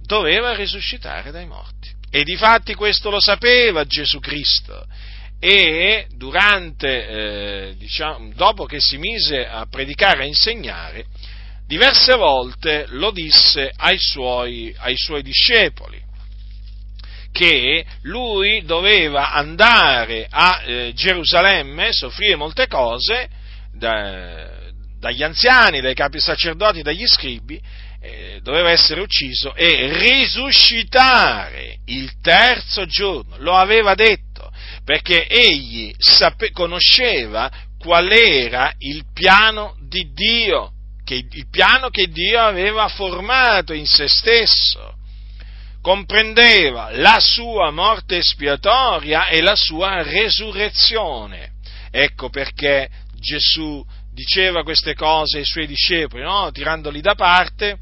[0.06, 1.90] doveva risuscitare dai morti.
[2.12, 4.86] E difatti questo lo sapeva Gesù Cristo
[5.46, 11.06] e durante, eh, diciamo, dopo che si mise a predicare e insegnare,
[11.68, 16.02] diverse volte lo disse ai suoi, ai suoi discepoli
[17.34, 23.28] che lui doveva andare a eh, Gerusalemme, soffrire molte cose
[23.74, 24.50] da,
[24.98, 27.62] dagli anziani, dai capi sacerdoti, dagli scribi,
[28.00, 33.36] eh, doveva essere ucciso e risuscitare il terzo giorno.
[33.40, 34.33] Lo aveva detto
[34.84, 40.72] perché egli sape- conosceva qual era il piano di Dio,
[41.04, 44.96] che, il piano che Dio aveva formato in se stesso.
[45.82, 51.52] Comprendeva la sua morte espiatoria e la sua resurrezione.
[51.92, 56.52] Ecco perché Gesù diceva queste cose ai suoi discepoli, no?
[56.52, 57.78] tirandoli da parte,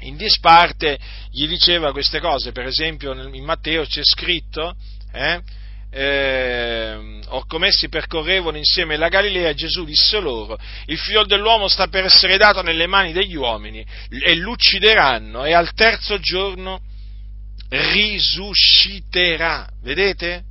[0.00, 0.98] in disparte
[1.30, 4.74] gli diceva queste cose, per esempio in Matteo c'è scritto,
[5.12, 5.40] eh?
[5.90, 12.36] Eh, orcomessi percorrevano insieme la Galilea, Gesù disse loro, il figlio dell'uomo sta per essere
[12.36, 16.80] dato nelle mani degli uomini e l'uccideranno e al terzo giorno
[17.68, 19.68] risusciterà.
[19.82, 20.44] Vedete?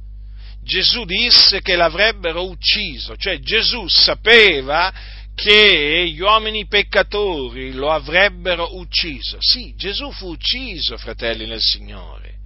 [0.64, 4.94] Gesù disse che l'avrebbero ucciso, cioè Gesù sapeva
[5.34, 9.38] che gli uomini peccatori lo avrebbero ucciso.
[9.40, 12.37] Sì, Gesù fu ucciso, fratelli nel Signore.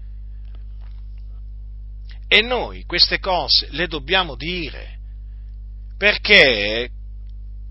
[2.33, 4.99] E noi queste cose le dobbiamo dire,
[5.97, 6.89] perché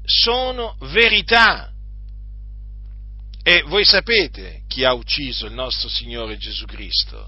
[0.05, 1.73] sono verità.
[3.42, 7.27] E voi sapete chi ha ucciso il nostro Signore Gesù Cristo.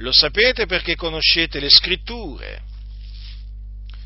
[0.00, 2.60] Lo sapete perché conoscete le scritture.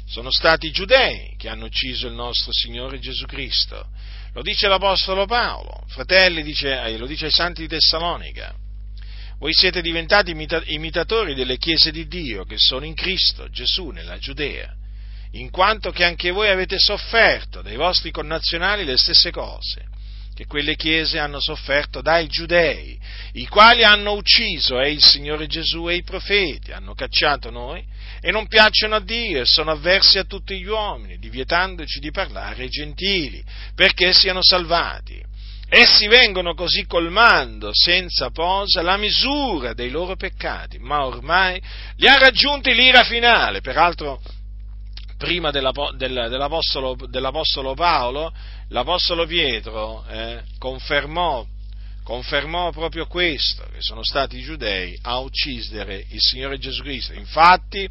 [0.06, 3.84] Sono stati i giudei che hanno ucciso il nostro Signore Gesù Cristo.
[4.32, 8.54] Lo dice l'Apostolo Paolo, fratelli, dice, eh, lo dice ai santi di Tessalonica.
[9.38, 10.34] Voi siete diventati
[10.66, 14.72] imitatori delle chiese di Dio che sono in Cristo Gesù nella Giudea,
[15.32, 19.92] in quanto che anche voi avete sofferto dai vostri connazionali le stesse cose
[20.34, 22.98] che quelle chiese hanno sofferto dai giudei,
[23.34, 27.84] i quali hanno ucciso e il Signore Gesù e i profeti, hanno cacciato noi
[28.20, 32.64] e non piacciono a Dio e sono avversi a tutti gli uomini, divietandoci di parlare
[32.64, 33.44] ai gentili,
[33.76, 35.22] perché siano salvati.
[35.76, 41.60] Essi vengono così colmando senza posa la misura dei loro peccati, ma ormai
[41.96, 43.60] li ha raggiunti l'ira finale.
[43.60, 44.22] Peraltro,
[45.18, 48.32] prima dell'apostolo, dell'apostolo Paolo,
[48.68, 51.44] l'apostolo Pietro eh, confermò,
[52.04, 57.14] confermò proprio questo, che sono stati i giudei a uccidere il Signore Gesù Cristo.
[57.14, 57.88] Infatti,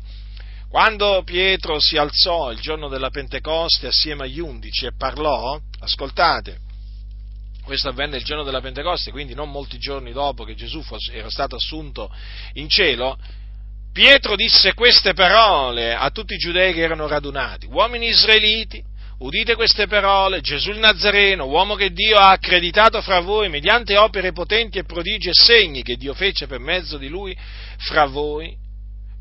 [0.69, 6.62] quando Pietro si alzò il giorno della Pentecoste assieme agli undici e parlò, ascoltate,
[7.63, 11.55] questo avvenne il giorno della Pentecoste, quindi non molti giorni dopo che Gesù era stato
[11.55, 12.13] assunto
[12.53, 13.17] in cielo.
[13.91, 18.83] Pietro disse queste parole a tutti i giudei che erano radunati, uomini israeliti,
[19.19, 24.31] udite queste parole, Gesù il Nazareno, uomo che Dio ha accreditato fra voi mediante opere
[24.31, 27.37] potenti e prodigi e segni che Dio fece per mezzo di lui
[27.77, 28.57] fra voi,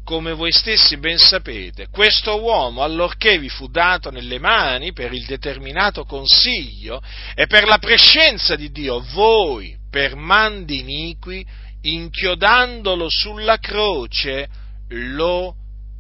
[0.05, 5.25] come voi stessi ben sapete, questo uomo, allorché vi fu dato nelle mani per il
[5.27, 7.01] determinato consiglio
[7.35, 11.47] e per la prescenza di Dio, voi, per mandi iniqui,
[11.83, 14.49] inchiodandolo sulla croce,
[14.89, 15.55] lo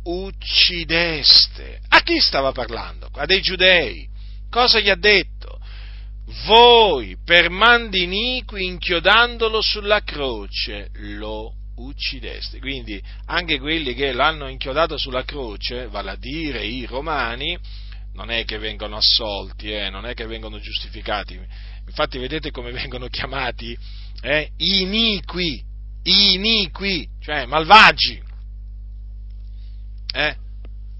[0.05, 1.81] uccideste.
[1.89, 3.09] A chi stava parlando?
[3.15, 4.09] A dei giudei.
[4.51, 5.61] Cosa gli ha detto?
[6.47, 12.59] Voi, per mandi iniqui, inchiodandolo sulla croce, lo uccideste uccideste.
[12.59, 17.59] Quindi anche quelli che l'hanno inchiodato sulla croce, vale a dire i romani,
[18.15, 21.39] non è che vengono assolti, eh, non è che vengono giustificati.
[21.87, 23.77] Infatti vedete come vengono chiamati
[24.21, 25.63] eh, iniqui,
[26.03, 28.23] iniqui, cioè malvagi.
[30.15, 30.37] Eh?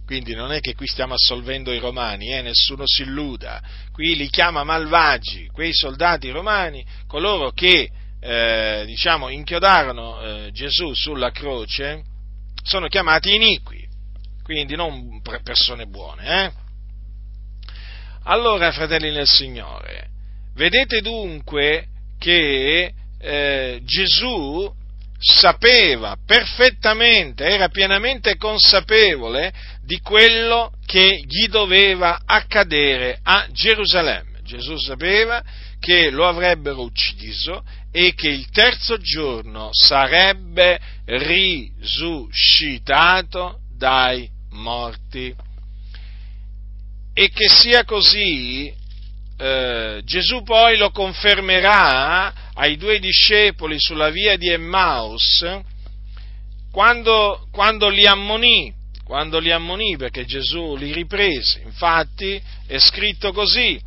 [0.05, 2.43] Quindi non è che qui stiamo assolvendo i romani, eh?
[2.43, 3.63] nessuno si illuda.
[3.93, 7.89] Qui li chiama malvagi, quei soldati romani, coloro che
[8.25, 12.05] eh, diciamo, inchiodarono eh, Gesù sulla croce,
[12.63, 13.85] sono chiamati iniqui,
[14.45, 16.45] quindi non persone buone.
[16.45, 16.53] Eh?
[18.25, 20.09] Allora, fratelli nel Signore,
[20.55, 21.89] vedete dunque
[22.21, 24.73] che eh, Gesù
[25.19, 29.53] sapeva perfettamente, era pienamente consapevole
[29.85, 34.41] di quello che gli doveva accadere a Gerusalemme.
[34.45, 35.43] Gesù sapeva
[35.81, 45.35] che lo avrebbero ucciso e che il terzo giorno sarebbe risuscitato dai morti.
[47.15, 48.73] E che sia così,
[49.37, 55.47] eh, Gesù poi lo confermerà ai due discepoli sulla via di Emmaus
[56.71, 58.73] quando, quando li ammonì,
[59.05, 61.61] quando li ammonì perché Gesù li riprese.
[61.65, 63.79] Infatti è scritto così,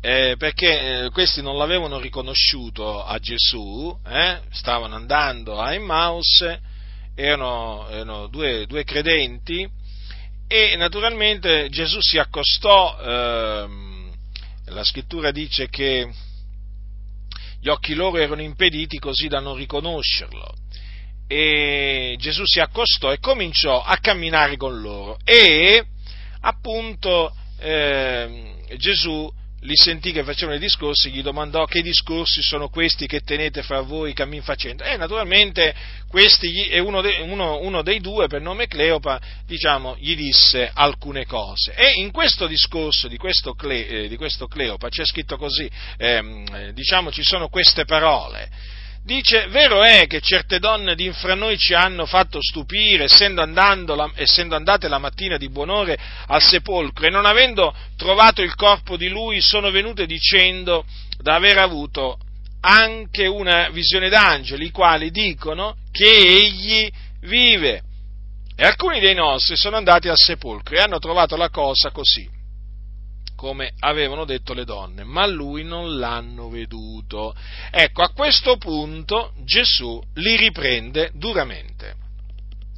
[0.00, 6.42] eh, perché eh, questi non l'avevano riconosciuto a Gesù, eh, stavano andando a Emmaus,
[7.14, 9.68] erano, erano due, due, credenti
[10.48, 14.12] e naturalmente Gesù si accostò, ehm,
[14.66, 16.10] la scrittura dice che
[17.60, 20.54] gli occhi loro erano impediti così da non riconoscerlo.
[21.26, 25.84] E Gesù si accostò e cominciò a camminare con loro e
[26.40, 29.30] appunto eh, Gesù
[29.60, 33.80] li sentì che facevano i discorsi, gli domandò che discorsi sono questi che tenete fra
[33.80, 34.84] voi cammin facendo.
[34.84, 35.74] E naturalmente
[36.08, 41.74] questi, uno, de, uno, uno, dei due, per nome Cleopa, diciamo, gli disse alcune cose.
[41.74, 46.70] E in questo discorso di questo, Cle, eh, di questo Cleopa c'è scritto così, ehm,
[46.70, 48.78] diciamo, ci sono queste parole.
[49.02, 53.44] Dice, vero è che certe donne di infra noi ci hanno fatto stupire, essendo,
[53.94, 58.98] la, essendo, andate la mattina di buonore al sepolcro e non avendo trovato il corpo
[58.98, 60.84] di lui, sono venute dicendo
[61.18, 62.18] da aver avuto
[62.60, 66.90] anche una visione d'angeli, i quali dicono che egli
[67.22, 67.82] vive.
[68.54, 72.39] E alcuni dei nostri sono andati al sepolcro e hanno trovato la cosa così
[73.40, 77.34] come avevano detto le donne, ma lui non l'hanno veduto.
[77.70, 81.94] Ecco, a questo punto Gesù li riprende duramente.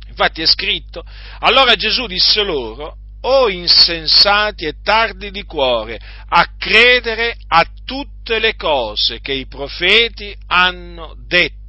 [0.07, 1.03] Infatti è scritto,
[1.41, 5.99] allora Gesù disse loro, o insensati e tardi di cuore,
[6.29, 11.17] a credere a tutte le cose che i profeti hanno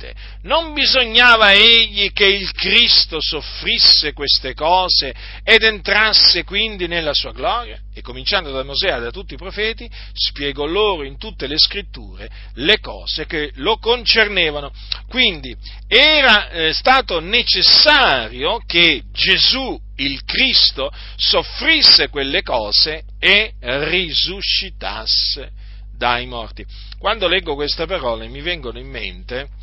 [0.04, 0.14] dette.
[0.41, 7.80] Non bisognava egli che il Cristo soffrisse queste cose ed entrasse quindi nella sua gloria?
[7.93, 12.30] E cominciando da Mosè e da tutti i profeti, spiegò loro in tutte le scritture
[12.56, 14.74] le cose che lo concernevano.
[15.08, 15.56] Quindi
[15.88, 25.51] era eh, stato necessario che Gesù il Cristo soffrisse quelle cose e risuscitasse
[25.95, 26.66] dai morti.
[26.97, 29.62] Quando leggo queste parole mi vengono in mente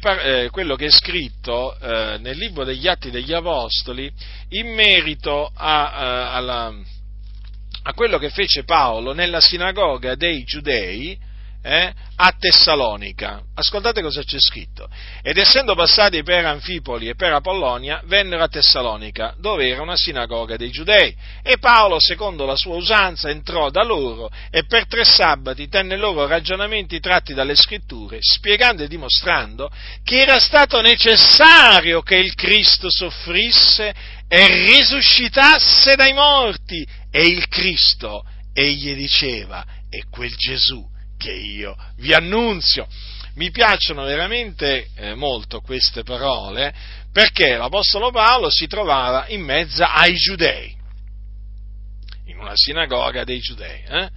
[0.00, 4.10] par- eh, quello che è scritto eh, nel libro degli Atti degli Apostoli
[4.50, 6.74] in merito a, a, eh, alla,
[7.82, 11.18] a quello che fece Paolo nella sinagoga dei giudei
[11.66, 13.40] eh, a Tessalonica.
[13.54, 14.86] Ascoltate cosa c'è scritto.
[15.22, 20.56] Ed essendo passati per Anfipoli e per Apollonia, vennero a Tessalonica, dove era una sinagoga
[20.56, 21.16] dei giudei.
[21.42, 26.26] E Paolo, secondo la sua usanza, entrò da loro e per tre sabati tenne loro
[26.26, 29.70] ragionamenti tratti dalle scritture, spiegando e dimostrando
[30.02, 33.94] che era stato necessario che il Cristo soffrisse
[34.28, 36.86] e risuscitasse dai morti.
[37.10, 40.92] E il Cristo, egli diceva, è quel Gesù
[41.24, 42.86] che io vi annunzio.
[43.36, 46.72] Mi piacciono veramente eh, molto queste parole
[47.10, 50.76] perché l'Apostolo Paolo si trovava in mezzo ai giudei,
[52.26, 54.10] in una sinagoga dei giudei, eh?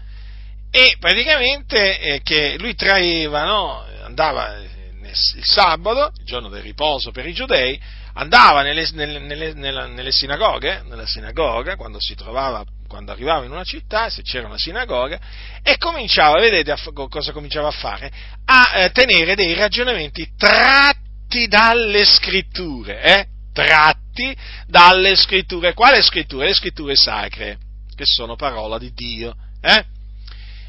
[0.69, 3.85] e praticamente eh, che lui traeva, no?
[4.03, 7.79] andava il sabato, il giorno del riposo per i giudei,
[8.13, 13.63] andava nelle, nelle, nelle, nelle sinagoghe, nella sinagoga, quando si trovava quando arrivava in una
[13.63, 15.19] città, se c'era una sinagoga,
[15.61, 16.75] e cominciava, vedete
[17.09, 18.11] cosa cominciava a fare?
[18.45, 23.27] A eh, tenere dei ragionamenti tratti dalle scritture, eh?
[23.53, 24.35] Tratti
[24.67, 25.73] dalle scritture.
[25.73, 26.47] Quale scritture?
[26.47, 27.57] Le scritture sacre,
[27.95, 29.85] che sono parola di Dio, eh?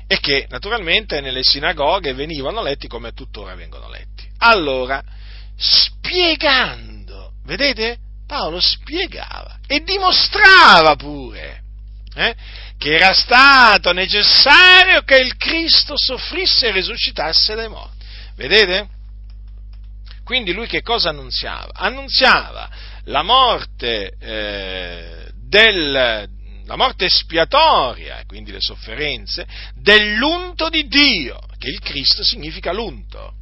[0.07, 4.27] E che naturalmente nelle sinagoghe venivano letti come tuttora vengono letti.
[4.39, 5.03] Allora,
[5.57, 7.99] spiegando, vedete?
[8.27, 11.63] Paolo spiegava e dimostrava pure
[12.19, 12.35] eh,
[12.77, 18.05] che era stato necessario che il Cristo soffrisse e risuscitasse dai morti.
[18.35, 18.89] Vedete?
[20.25, 21.71] Quindi lui che cosa annunziava?
[21.75, 22.69] Annunziava
[23.05, 26.29] la morte, eh, del,
[26.67, 33.33] la morte espiatoria, quindi le sofferenze, dell'unto di Dio, che il Cristo significa l'unto,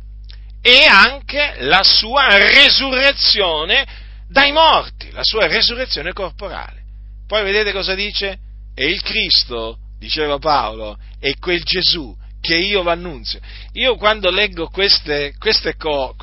[0.60, 3.86] e anche la sua resurrezione
[4.28, 6.82] dai morti, la sua resurrezione corporale.
[7.26, 8.38] Poi vedete cosa dice?
[8.78, 13.40] E il Cristo, diceva Paolo, è quel Gesù che io vi annunzio.
[13.72, 16.14] Io quando leggo queste, queste, co,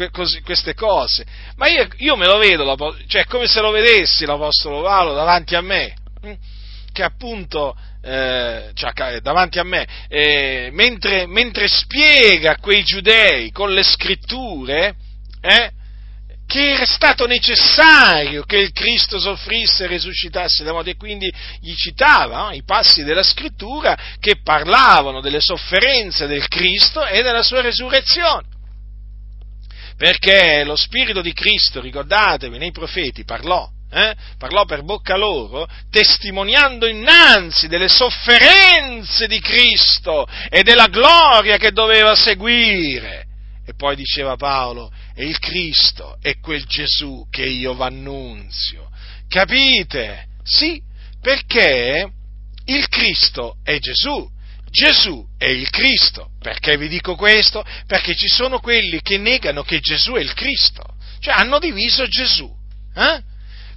[0.43, 1.25] queste cose,
[1.55, 5.61] ma io, io, me lo vedo, cioè come se lo vedessi l'Apostolo Paolo davanti a
[5.61, 6.33] me, hm,
[6.93, 13.83] che appunto, eh, cioè, davanti a me, eh, mentre, mentre, spiega quei giudei con le
[13.83, 14.95] scritture,
[15.41, 15.71] eh,
[16.53, 21.73] che era stato necessario che il Cristo soffrisse e risuscitasse da morte e quindi gli
[21.73, 27.61] citava no, i passi della scrittura che parlavano delle sofferenze del Cristo e della sua
[27.61, 28.45] resurrezione.
[29.97, 36.85] Perché lo Spirito di Cristo, ricordatevi, nei profeti parlò, eh, parlò per bocca loro, testimoniando
[36.85, 43.25] innanzi delle sofferenze di Cristo e della gloria che doveva seguire.
[43.65, 48.89] E poi diceva Paolo, e il Cristo è quel Gesù che io v'annunzio.
[49.27, 50.27] Capite?
[50.43, 50.81] Sì,
[51.21, 52.09] perché
[52.65, 54.29] il Cristo è Gesù.
[54.69, 56.31] Gesù è il Cristo.
[56.39, 57.63] Perché vi dico questo?
[57.85, 60.83] Perché ci sono quelli che negano che Gesù è il Cristo.
[61.19, 62.51] Cioè hanno diviso Gesù.
[62.95, 63.21] Eh?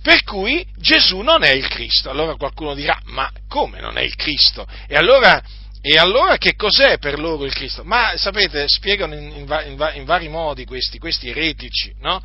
[0.00, 2.10] Per cui Gesù non è il Cristo.
[2.10, 4.66] Allora qualcuno dirà, ma come non è il Cristo?
[4.86, 5.42] E allora
[5.88, 7.84] e allora che cos'è per loro il Cristo?
[7.84, 12.20] Ma sapete, spiegano in, in, in, in vari modi questi, questi eretici no?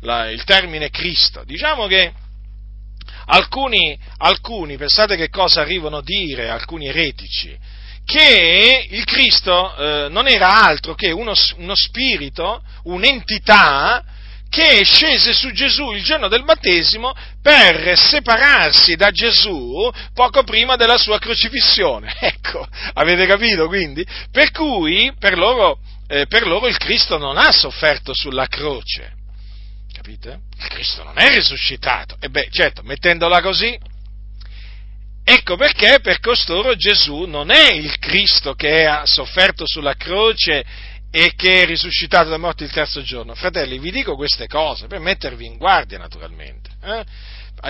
[0.00, 1.44] La, il termine Cristo.
[1.44, 2.12] Diciamo che
[3.26, 7.56] alcuni, alcuni, pensate che cosa arrivano a dire alcuni eretici?
[8.04, 14.04] che il Cristo eh, non era altro che uno, uno spirito, un'entità
[14.54, 20.96] che scese su Gesù il giorno del battesimo per separarsi da Gesù poco prima della
[20.96, 22.14] sua crocifissione.
[22.44, 24.06] Ecco, avete capito quindi?
[24.30, 29.14] Per cui per loro, eh, per loro il Cristo non ha sofferto sulla croce.
[29.92, 30.40] Capite?
[30.58, 32.16] Il Cristo non è risuscitato.
[32.20, 33.76] E beh, certo, mettendola così,
[35.26, 40.62] Ecco perché per costoro Gesù non è il Cristo che ha sofferto sulla croce
[41.16, 43.36] e che è risuscitato da morti il terzo giorno.
[43.36, 47.04] Fratelli, vi dico queste cose per mettervi in guardia naturalmente, eh?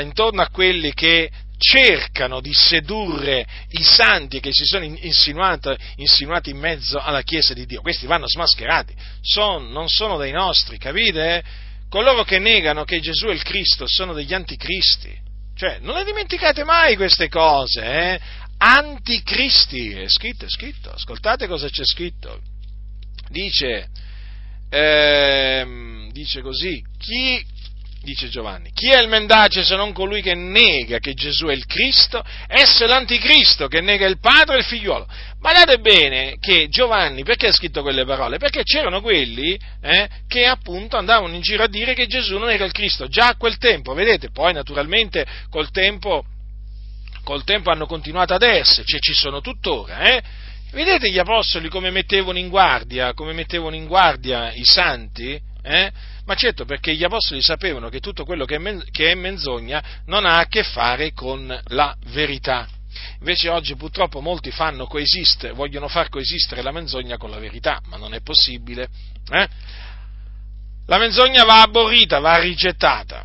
[0.00, 6.98] intorno a quelli che cercano di sedurre i santi che si sono insinuati, in mezzo
[6.98, 7.82] alla Chiesa di Dio.
[7.82, 11.44] Questi vanno smascherati, son, non sono dei nostri, capite?
[11.90, 15.14] Coloro che negano che Gesù è il Cristo sono degli anticristi.
[15.54, 18.20] Cioè, non le dimenticate mai queste cose, eh?
[18.56, 22.52] Anticristi, è scritto, è scritto, ascoltate cosa c'è scritto.
[23.28, 23.88] Dice,
[24.70, 27.44] ehm, dice così, chi,
[28.04, 31.66] dice Giovanni, chi è il mendace se non colui che nega che Gesù è il
[31.66, 32.22] Cristo?
[32.46, 35.08] Esso è l'anticristo che nega il padre e il figliuolo.
[35.40, 38.38] Guardate bene che Giovanni, perché ha scritto quelle parole?
[38.38, 42.64] Perché c'erano quelli eh, che appunto andavano in giro a dire che Gesù non era
[42.64, 46.24] il Cristo, già a quel tempo, vedete, poi naturalmente col tempo,
[47.24, 50.22] col tempo hanno continuato ad esserci cioè ci sono tuttora, eh?
[50.74, 55.40] Vedete gli apostoli come mettevano in guardia, come mettevano in guardia i santi?
[55.62, 55.92] Eh?
[56.24, 60.46] Ma certo perché gli apostoli sapevano che tutto quello che è, menzogna non ha a
[60.46, 62.66] che fare con la verità.
[63.20, 64.50] Invece oggi purtroppo molti
[65.52, 68.88] vogliono far coesistere la menzogna con la verità, ma non è possibile.
[69.30, 69.48] Eh?
[70.86, 73.24] La menzogna va aborrita, va rigettata.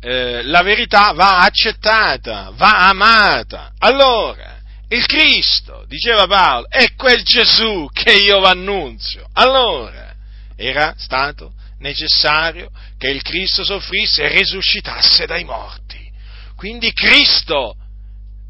[0.00, 3.72] Eh, la verità va accettata, va amata.
[3.78, 4.53] Allora,
[4.94, 9.28] il Cristo, diceva Paolo, è quel Gesù che io annunzio.
[9.34, 10.14] Allora,
[10.56, 16.10] era stato necessario che il Cristo soffrisse e risuscitasse dai morti.
[16.56, 17.76] Quindi Cristo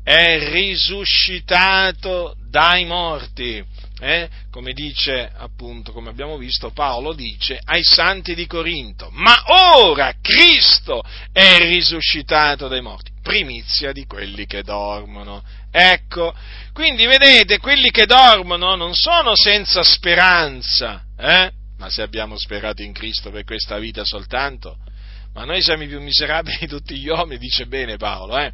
[0.04, 3.64] è risuscitato dai morti.
[4.00, 4.28] Eh?
[4.50, 9.42] Come dice appunto, come abbiamo visto, Paolo dice ai santi di Corinto, ma
[9.76, 15.42] ora Cristo è risuscitato dai morti, primizia di quelli che dormono.
[15.76, 16.32] Ecco,
[16.72, 21.50] quindi vedete, quelli che dormono non sono senza speranza, eh?
[21.78, 24.76] ma se abbiamo sperato in Cristo per questa vita soltanto,
[25.32, 28.52] ma noi siamo i più miserabili di tutti gli uomini, dice bene Paolo, eh?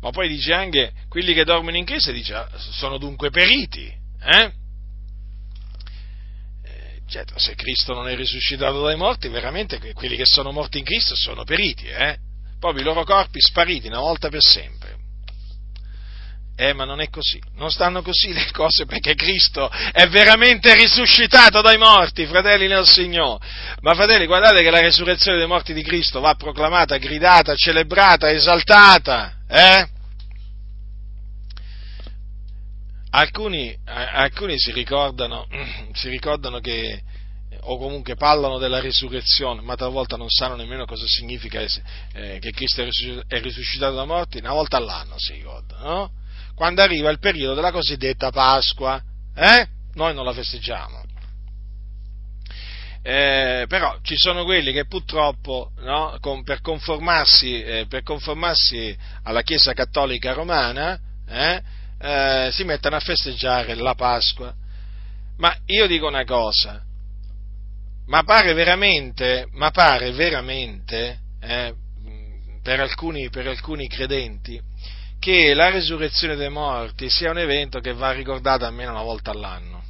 [0.00, 3.92] ma poi dice anche quelli che dormono in chiesa dice, ah, sono dunque periti.
[4.22, 4.52] Eh?
[6.64, 7.00] eh?
[7.08, 11.14] certo, se Cristo non è risuscitato dai morti, veramente quelli che sono morti in Cristo
[11.14, 12.16] sono periti, eh?
[12.58, 14.81] proprio i loro corpi spariti una volta per sempre.
[16.64, 21.60] Eh, ma non è così, non stanno così le cose perché Cristo è veramente risuscitato
[21.60, 23.44] dai morti, fratelli nel Signore.
[23.80, 29.38] Ma fratelli, guardate che la risurrezione dei morti di Cristo va proclamata, gridata, celebrata, esaltata,
[29.48, 29.88] eh?
[33.10, 35.48] Alcuni, alcuni si, ricordano,
[35.94, 37.02] si ricordano che
[37.62, 42.82] o comunque parlano della risurrezione, ma talvolta non sanno nemmeno cosa significa eh, che Cristo
[43.26, 46.10] è risuscitato da morti, una volta all'anno si ricordano, no?
[46.54, 49.02] Quando arriva il periodo della cosiddetta Pasqua,
[49.34, 49.66] eh?
[49.94, 51.02] Noi non la festeggiamo.
[53.04, 59.42] Eh, però ci sono quelli che purtroppo no, con, per, conformarsi, eh, per, conformarsi, alla
[59.42, 60.96] Chiesa Cattolica Romana
[61.26, 61.62] eh,
[61.98, 64.54] eh, si mettono a festeggiare la Pasqua.
[65.38, 66.80] Ma io dico una cosa,
[68.06, 71.74] ma pare veramente, ma pare veramente eh,
[72.62, 74.60] per, alcuni, per alcuni credenti
[75.22, 79.80] che la resurrezione dei morti sia un evento che va ricordato almeno una volta all'anno.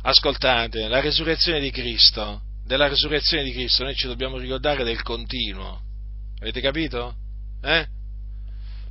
[0.00, 5.78] Ascoltate, la resurrezione di Cristo, della resurrezione di Cristo noi ci dobbiamo ricordare del continuo.
[6.40, 7.14] Avete capito?
[7.60, 7.86] Eh?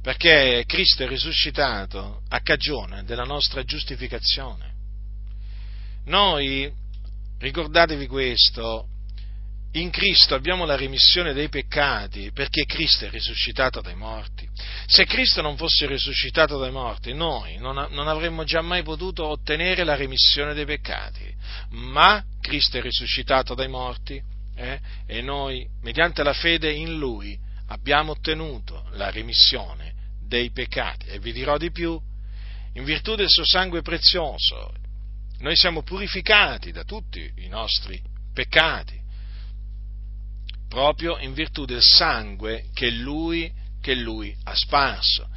[0.03, 4.71] Perché Cristo è risuscitato a cagione della nostra giustificazione.
[6.05, 6.71] Noi,
[7.39, 8.87] ricordatevi questo,
[9.73, 14.47] in Cristo abbiamo la remissione dei peccati perché Cristo è risuscitato dai morti.
[14.85, 19.85] Se Cristo non fosse risuscitato dai morti, noi non, non, avremmo già mai potuto ottenere
[19.85, 21.33] la remissione dei peccati.
[21.69, 24.21] Ma Cristo è risuscitato dai morti
[24.55, 29.93] eh, e noi, mediante la fede in Lui, abbiamo ottenuto la remissione
[30.27, 31.05] dei peccati.
[31.05, 31.97] E vi dirò di più,
[32.73, 34.73] in virtù del suo sangue prezioso,
[35.39, 37.99] noi siamo purificati da tutti i nostri
[38.33, 39.00] peccati
[40.71, 43.51] proprio in virtù del sangue che lui,
[43.81, 45.27] che lui ha sparso.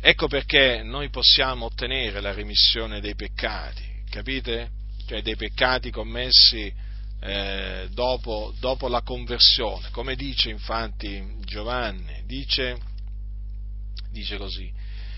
[0.00, 4.70] ecco perché noi possiamo ottenere la remissione dei peccati, capite?
[5.08, 6.72] Cioè dei peccati commessi
[7.20, 12.78] eh, dopo, dopo, la conversione, come dice infatti Giovanni, dice,
[14.12, 14.72] dice così,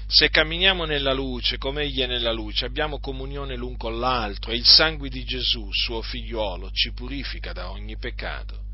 [0.07, 4.57] se camminiamo nella luce come egli è nella luce, abbiamo comunione l'un con l'altro e
[4.57, 8.68] il sangue di Gesù, suo figliuolo, ci purifica da ogni peccato.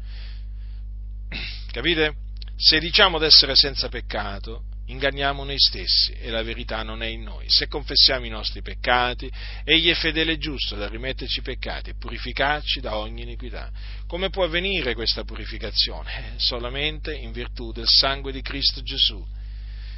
[1.71, 2.15] Capite?
[2.57, 7.47] Se diciamo d'essere senza peccato, inganniamo noi stessi e la verità non è in noi.
[7.49, 9.31] Se confessiamo i nostri peccati,
[9.65, 13.71] egli è fedele e giusto da rimetterci i peccati e purificarci da ogni iniquità.
[14.07, 16.35] Come può avvenire questa purificazione?
[16.37, 19.25] Solamente in virtù del sangue di Cristo Gesù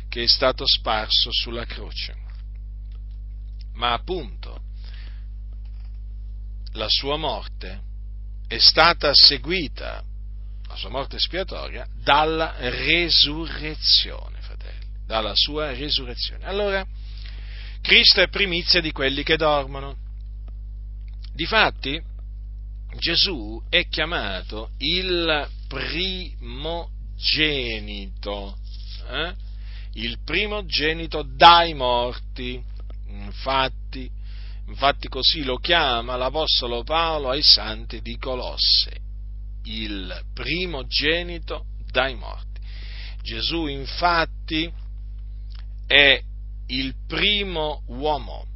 [0.09, 2.15] che è stato sparso sulla croce.
[3.75, 4.63] Ma appunto
[6.73, 7.83] la sua morte
[8.47, 10.03] è stata seguita,
[10.69, 16.45] la sua morte espiatoria, dalla resurrezione, fratelli, dalla sua resurrezione.
[16.45, 16.87] Allora,
[17.81, 19.97] Cristo è primizia di quelli che dormono.
[21.33, 22.03] Difatti,
[22.99, 28.59] Gesù è chiamato il primogenito.
[29.09, 29.45] Eh?
[29.97, 32.63] il primogenito dai morti.
[33.09, 34.11] Infatti,
[34.67, 39.01] infatti così lo chiama l'Apostolo Paolo ai santi di Colosse,
[39.67, 42.61] il primogenito dai morti.
[43.23, 44.73] Gesù infatti
[45.87, 46.23] è
[46.69, 48.47] il primo uomo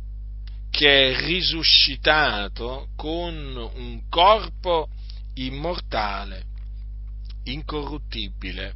[0.71, 4.89] che è risuscitato con un corpo
[5.35, 6.45] immortale,
[7.45, 8.75] incorruttibile,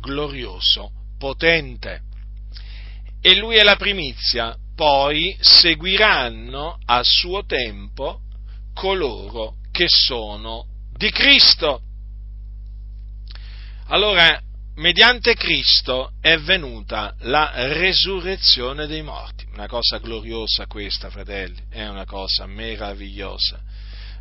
[0.00, 2.02] glorioso, potente.
[3.20, 8.20] E lui è la primizia, poi seguiranno a suo tempo
[8.72, 10.66] coloro che sono
[10.96, 11.80] di Cristo.
[13.88, 14.40] Allora,
[14.76, 19.46] mediante Cristo è venuta la resurrezione dei morti.
[19.52, 23.60] Una cosa gloriosa questa, fratelli, è una cosa meravigliosa.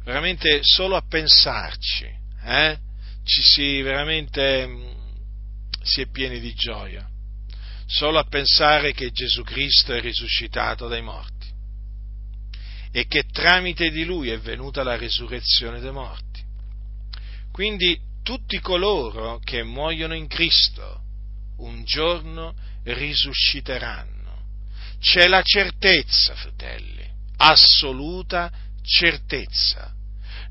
[0.03, 2.05] Veramente solo a pensarci,
[2.43, 2.77] eh?
[3.23, 4.93] ci si veramente
[5.81, 7.07] si è pieni di gioia,
[7.85, 11.33] solo a pensare che Gesù Cristo è risuscitato dai morti
[12.91, 16.24] e che tramite di lui è venuta la risurrezione dei morti.
[17.55, 20.99] Quindi tutti coloro che muoiono in Cristo
[21.59, 22.53] un giorno
[22.83, 24.41] risusciteranno.
[24.99, 28.51] C'è la certezza, fratelli, assoluta
[28.83, 29.89] certezza.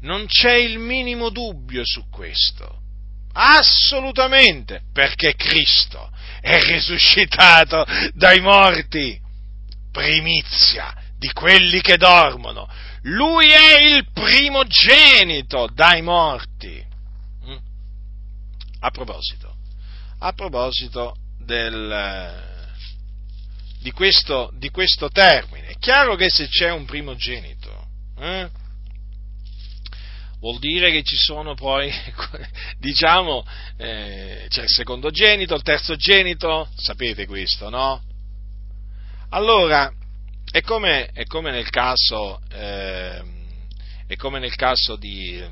[0.01, 2.81] Non c'è il minimo dubbio su questo.
[3.35, 7.85] Assolutamente, perché Cristo è risuscitato
[8.15, 9.21] dai morti,
[9.93, 12.67] primizia di quelli che dormono.
[13.03, 16.93] Lui è il primogenito dai morti.
[18.85, 19.57] A proposito,
[20.18, 22.39] a proposito del,
[23.80, 27.87] di, questo, di questo termine, è chiaro che se c'è un primogenito,
[28.18, 28.51] eh,
[30.39, 31.91] vuol dire che ci sono poi,
[32.76, 33.43] diciamo,
[33.78, 38.03] eh, c'è il secondogenito, il terzogenito, sapete questo, no?
[39.30, 39.91] Allora,
[40.51, 43.22] è come, è come nel caso, eh,
[44.07, 45.43] è come nel caso di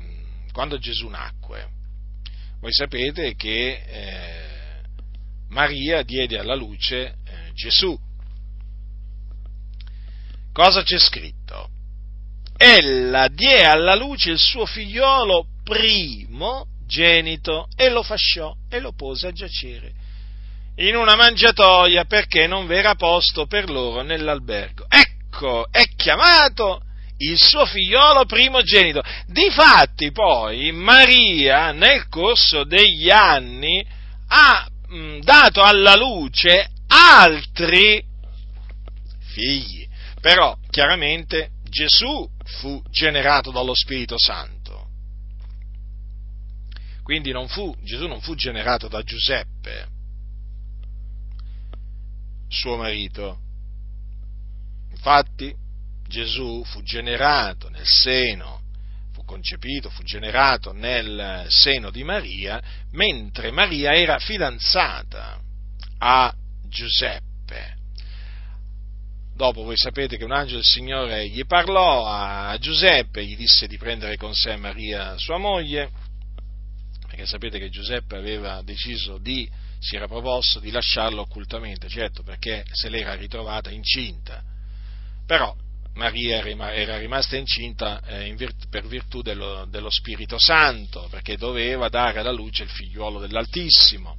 [0.51, 1.81] quando Gesù nacque.
[2.63, 4.81] Voi sapete che eh,
[5.49, 7.93] Maria diede alla luce eh, Gesù.
[10.53, 11.71] Cosa c'è scritto?
[12.55, 19.27] ella diè alla luce il suo figliolo primo genito e lo fasciò e lo pose
[19.27, 19.91] a giacere
[20.75, 24.85] in una mangiatoia perché non v'era posto per loro nell'albergo.
[24.87, 26.81] Ecco, è chiamato
[27.29, 29.01] il suo figliolo primogenito.
[29.27, 33.85] Difatti poi Maria nel corso degli anni
[34.27, 38.03] ha mh, dato alla luce altri
[39.33, 39.87] figli.
[40.19, 44.61] Però chiaramente Gesù fu generato dallo Spirito Santo.
[47.03, 49.87] Quindi non fu, Gesù non fu generato da Giuseppe,
[52.47, 53.39] suo marito.
[54.91, 55.53] Infatti
[56.13, 58.61] Gesù fu generato nel seno,
[59.13, 62.61] fu concepito, fu generato nel seno di Maria,
[62.91, 65.41] mentre Maria era fidanzata
[65.97, 66.31] a
[66.67, 67.77] Giuseppe.
[69.35, 73.79] Dopo voi sapete che un angelo del Signore gli parlò a Giuseppe, gli disse di
[73.79, 75.89] prendere con sé Maria sua moglie,
[77.07, 79.49] perché sapete che Giuseppe aveva deciso di,
[79.79, 84.43] si era proposto di lasciarlo occultamente, certo perché se l'era ritrovata incinta,
[85.25, 85.55] però
[85.95, 88.35] Maria era rimasta incinta eh,
[88.69, 94.17] per virtù dello, dello Spirito Santo, perché doveva dare alla luce il figliuolo dell'Altissimo.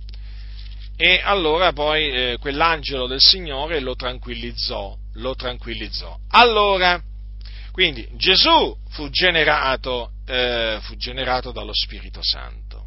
[0.97, 6.17] e allora poi eh, quell'angelo del Signore lo tranquillizzò, lo tranquillizzò.
[6.31, 7.03] Allora,
[7.73, 12.87] quindi Gesù fu generato, eh, fu generato dallo Spirito Santo,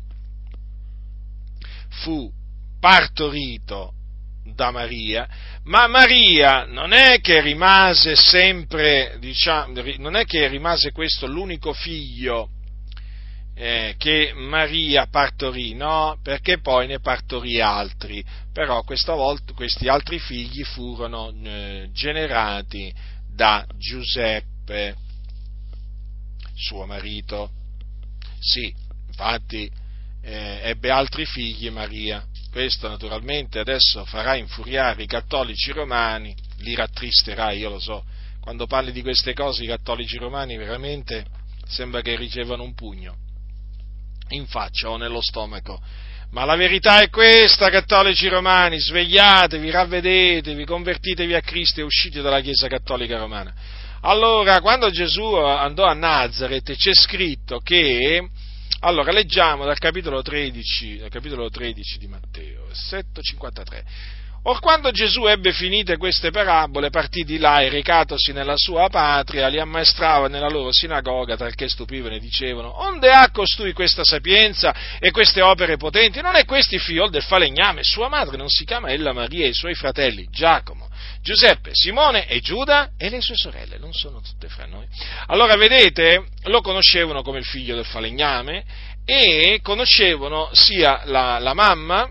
[1.90, 2.32] fu
[2.80, 3.96] partorito
[4.54, 5.28] da Maria,
[5.64, 12.50] ma Maria non è che rimase sempre, diciamo, non è che rimase questo l'unico figlio
[13.60, 18.24] eh, che Maria partorì, no, perché poi ne partorì altri,
[18.54, 22.94] però questa volta questi altri figli furono eh, generati
[23.28, 24.96] da Giuseppe,
[26.54, 27.50] suo marito.
[28.40, 28.72] Sì,
[29.08, 29.70] infatti
[30.22, 32.24] eh, ebbe altri figli Maria.
[32.52, 38.04] Questo naturalmente adesso farà infuriare i cattolici romani, li rattristerà, io lo so.
[38.40, 41.26] Quando parli di queste cose i cattolici romani veramente
[41.68, 43.18] sembra che ricevano un pugno
[44.30, 45.82] in faccia o nello stomaco.
[46.32, 52.42] Ma la verità è questa, cattolici romani, svegliatevi, ravvedetevi, convertitevi a Cristo e uscite dalla
[52.42, 53.54] Chiesa cattolica romana.
[54.02, 58.28] Allora, quando Gesù andò a Nazareth c'è scritto che,
[58.80, 63.86] allora leggiamo dal capitolo 13, dal capitolo 13 di Matteo, versetto 53.
[64.44, 69.48] Or quando Gesù ebbe finite queste parabole, partì di là e recatosi nella sua patria,
[69.48, 75.12] li ammaestrava nella loro sinagoga, talché stupivano e dicevano, onde ha costui questa sapienza e
[75.12, 76.22] queste opere potenti?
[76.22, 77.84] Non è questi figlio del falegname?
[77.84, 80.88] Sua madre non si chiama ella Maria e i suoi fratelli Giacomo,
[81.22, 84.86] Giuseppe, Simone e Giuda e le sue sorelle, non sono tutte fra noi.
[85.28, 88.64] Allora vedete, lo conoscevano come il figlio del falegname
[89.04, 92.10] e conoscevano sia la, la mamma,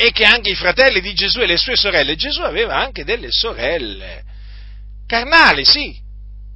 [0.00, 3.32] e che anche i fratelli di Gesù e le sue sorelle, Gesù aveva anche delle
[3.32, 4.22] sorelle,
[5.08, 5.98] carnali, sì,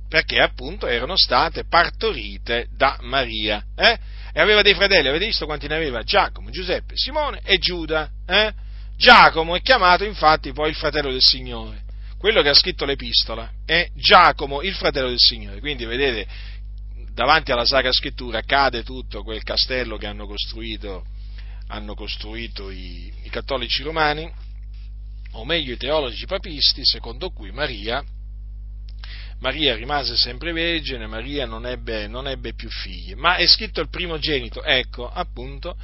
[0.09, 3.61] perché appunto erano state partorite da Maria.
[3.75, 3.99] Eh?
[4.33, 6.05] E aveva dei fratelli, avete visto quanti ne aveva?
[6.05, 8.09] Giacomo, Giuseppe, Simone e Giuda.
[8.29, 8.53] Eh?
[8.97, 11.83] Giacomo è chiamato infatti poi il fratello del Signore,
[12.19, 15.59] quello che ha scritto l'epistola è Giacomo, il fratello del Signore.
[15.59, 16.29] Quindi vedete,
[17.13, 21.07] davanti alla Sacra Scrittura cade tutto quel castello che hanno costruito
[21.73, 24.31] hanno costruito i, i cattolici romani,
[25.33, 28.05] o meglio i teologi papisti, secondo cui Maria,
[29.39, 33.89] Maria rimase sempre vergine, Maria non ebbe, non ebbe più figli, ma è scritto il
[33.89, 35.77] primogenito, ecco appunto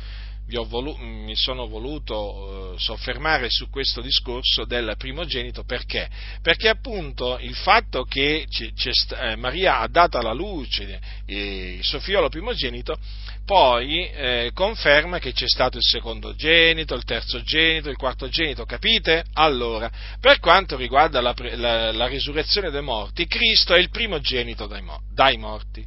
[0.64, 6.08] volu- mi sono voluto eh, soffermare su questo discorso del primogenito perché?
[6.42, 8.72] Perché appunto il fatto che c-
[9.12, 12.98] eh, Maria ha dato alla luce eh, il suo figlio primogenito
[13.44, 18.66] poi eh, conferma che c'è stato il secondo genito, il terzo genito, il quarto genito,
[18.66, 19.24] capite?
[19.32, 19.90] Allora,
[20.20, 24.82] per quanto riguarda la, la, la risurrezione dei morti, Cristo è il primogenito dai,
[25.14, 25.82] dai morti.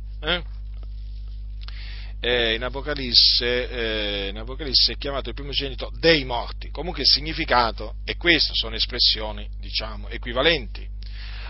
[2.23, 2.53] Eh?
[2.53, 6.69] in, Apocalisse, eh, in, Apocalisse, è chiamato il primogenito dei morti.
[6.69, 10.87] Comunque il significato è questo, sono espressioni, diciamo, equivalenti.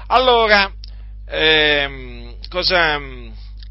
[0.08, 0.74] Allora,
[1.28, 3.00] ehm, cosa,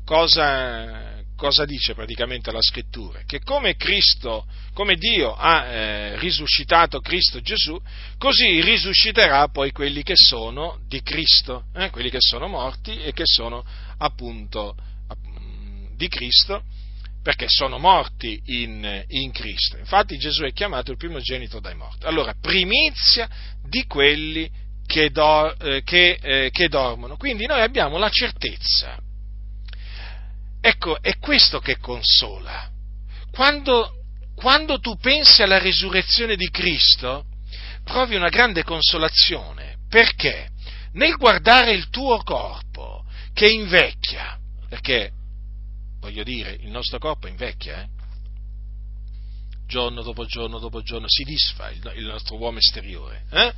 [0.05, 3.23] cosa, cosa, dice praticamente la scrittura?
[3.25, 7.81] Che come Cristo, come Dio ha eh, risuscitato Cristo Gesù,
[8.19, 13.25] così risusciterà poi quelli che sono di Cristo, eh, quelli che sono morti e che
[13.25, 13.65] sono
[13.97, 14.77] appunto
[15.97, 16.63] di Cristo
[17.23, 19.77] perché sono morti in, in, Cristo.
[19.77, 22.07] Infatti Gesù è chiamato il primogenito dai morti.
[22.07, 23.29] Allora, primizia
[23.63, 24.51] di quelli
[24.87, 27.17] che, do, eh, che, eh, che dormono.
[27.17, 28.99] Quindi noi abbiamo la certezza.
[30.61, 32.69] Ecco, è questo che consola.
[33.31, 33.93] Quando,
[34.35, 37.27] quando tu pensi alla risurrezione di Cristo,
[37.85, 39.77] provi una grande consolazione.
[39.89, 40.49] Perché?
[40.93, 45.13] Nel guardare il tuo corpo che invecchia, perché
[46.01, 47.89] voglio dire, il nostro corpo invecchia, eh?
[49.67, 53.25] giorno dopo giorno dopo giorno si disfa il, il nostro uomo esteriore.
[53.31, 53.55] Eh?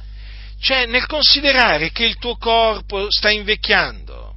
[0.59, 4.37] Cioè, nel considerare che il tuo corpo sta invecchiando,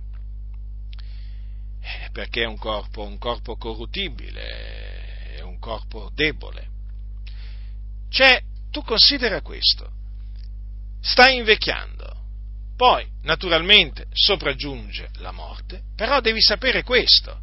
[1.81, 6.69] eh, perché è un corpo, un corpo corruttibile, è un corpo debole.
[8.09, 8.41] Cioè,
[8.71, 9.91] tu considera questo,
[11.01, 12.13] sta invecchiando.
[12.75, 17.39] Poi, naturalmente, sopraggiunge la morte, però devi sapere questo,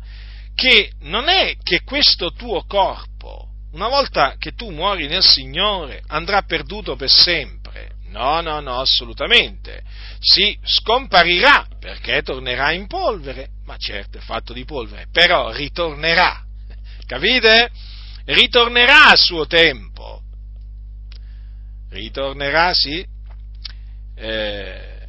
[0.54, 6.42] che non è che questo tuo corpo, una volta che tu muori nel Signore, andrà
[6.42, 7.90] perduto per sempre.
[8.08, 9.82] No, no, no, assolutamente.
[10.20, 16.44] Si scomparirà perché tornerà in polvere, ma certo è fatto di polvere, però ritornerà.
[17.06, 17.70] Capite?
[18.26, 20.20] Ritornerà a suo tempo.
[21.88, 23.04] Ritornerà, sì.
[24.14, 25.06] Eh,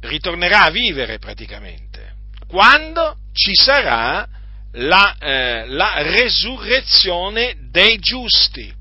[0.00, 2.14] ritornerà a vivere praticamente.
[2.46, 4.26] Quando ci sarà
[4.72, 8.80] la, eh, la resurrezione dei giusti.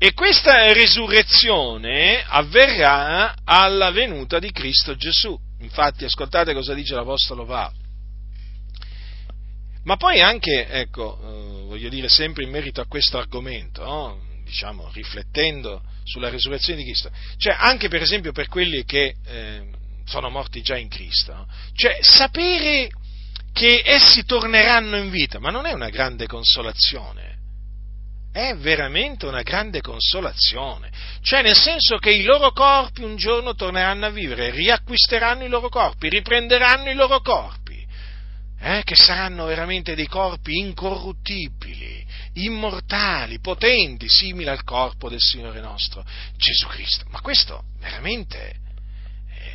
[0.00, 5.36] E questa risurrezione avverrà alla venuta di Cristo Gesù.
[5.60, 7.74] Infatti, ascoltate cosa dice l'Apostolo Paolo.
[9.84, 14.20] Ma poi anche, ecco, eh, voglio dire sempre in merito a questo argomento, no?
[14.44, 19.70] diciamo, riflettendo sulla risurrezione di Cristo, cioè anche per esempio per quelli che eh,
[20.04, 21.46] sono morti già in Cristo, no?
[21.74, 22.88] cioè sapere
[23.58, 27.36] che essi torneranno in vita, ma non è una grande consolazione,
[28.30, 30.92] è veramente una grande consolazione,
[31.22, 35.70] cioè nel senso che i loro corpi un giorno torneranno a vivere, riacquisteranno i loro
[35.70, 37.84] corpi, riprenderanno i loro corpi,
[38.60, 46.04] eh, che saranno veramente dei corpi incorruttibili, immortali, potenti, simili al corpo del Signore nostro
[46.36, 47.06] Gesù Cristo.
[47.08, 48.67] Ma questo veramente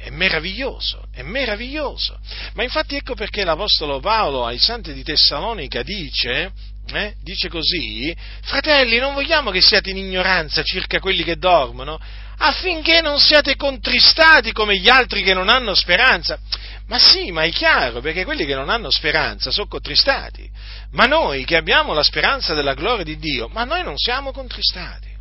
[0.01, 2.19] è meraviglioso, è meraviglioso.
[2.53, 6.51] Ma infatti ecco perché l'Apostolo Paolo ai santi di Tessalonica dice,
[6.93, 11.99] eh, dice così, fratelli, non vogliamo che siate in ignoranza circa quelli che dormono,
[12.37, 16.39] affinché non siate contristati come gli altri che non hanno speranza.
[16.87, 20.49] Ma sì, ma è chiaro, perché quelli che non hanno speranza sono contristati.
[20.91, 25.11] Ma noi che abbiamo la speranza della gloria di Dio, ma noi non siamo contristati.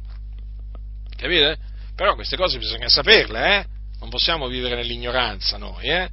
[1.17, 1.57] Capite?
[1.95, 3.72] Però queste cose bisogna saperle, eh?
[4.03, 6.09] Non possiamo vivere nell'ignoranza noi, eh?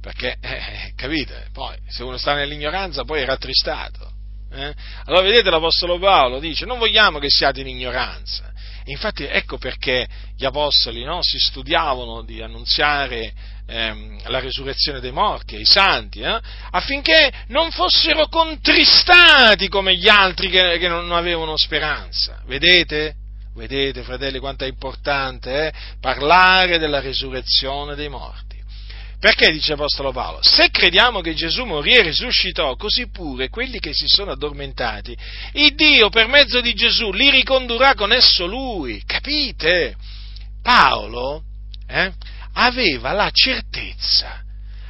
[0.00, 1.46] Perché, eh, capite?
[1.52, 4.10] Poi, se uno sta nell'ignoranza, poi è rattristato.
[4.50, 4.74] Eh?
[5.04, 8.50] Allora vedete l'Apostolo Paolo dice non vogliamo che siate in ignoranza.
[8.86, 13.32] Infatti ecco perché gli Apostoli no, si studiavano di annunziare
[13.68, 20.48] ehm, la risurrezione dei morti ai santi, eh, affinché non fossero contristati come gli altri
[20.48, 22.42] che, che non avevano speranza.
[22.46, 23.17] Vedete?
[23.58, 28.56] Vedete, fratelli, quanto è importante eh, parlare della risurrezione dei morti.
[29.18, 30.38] Perché dice Apostolo Paolo?
[30.42, 35.16] Se crediamo che Gesù morì e risuscitò, così pure quelli che si sono addormentati,
[35.54, 39.02] il Dio per mezzo di Gesù li ricondurrà con esso lui.
[39.04, 39.96] Capite?
[40.62, 41.42] Paolo
[41.88, 42.12] eh,
[42.52, 44.40] aveva la certezza,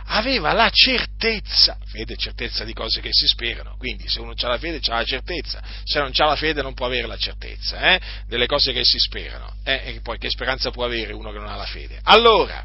[0.08, 4.48] aveva la certezza, fede e certezza di cose che si sperano, quindi se uno ha
[4.48, 7.94] la fede ha la certezza, se non ha la fede non può avere la certezza
[7.94, 11.38] eh, delle cose che si sperano, eh, e poi che speranza può avere uno che
[11.38, 12.00] non ha la fede?
[12.04, 12.64] Allora,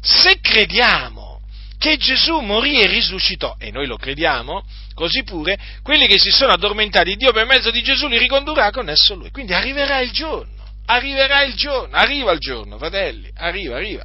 [0.00, 1.40] se crediamo
[1.78, 4.64] che Gesù morì e risuscitò, e noi lo crediamo,
[4.94, 8.88] così pure quelli che si sono addormentati, Dio per mezzo di Gesù li ricondurrà con
[8.88, 9.30] esso lui.
[9.30, 14.04] Quindi arriverà il giorno, arriverà il giorno, arriva il giorno, fratelli, arriva, arriva.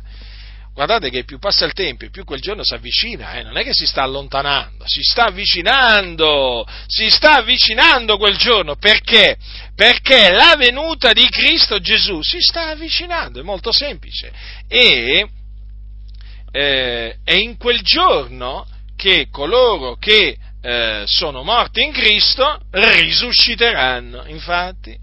[0.78, 3.42] Guardate che più passa il tempo e più quel giorno si avvicina, eh?
[3.42, 9.38] non è che si sta allontanando, si sta avvicinando, si sta avvicinando quel giorno, perché?
[9.74, 14.32] Perché la venuta di Cristo Gesù si sta avvicinando, è molto semplice.
[14.68, 15.28] E
[16.52, 24.28] eh, è in quel giorno che coloro che eh, sono morti in Cristo risusciteranno.
[24.28, 24.96] Infatti,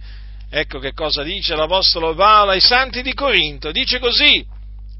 [0.48, 3.72] ecco che cosa dice l'Apostolo Paolo ai santi di Corinto.
[3.72, 4.53] Dice così,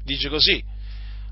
[0.05, 0.63] dice così.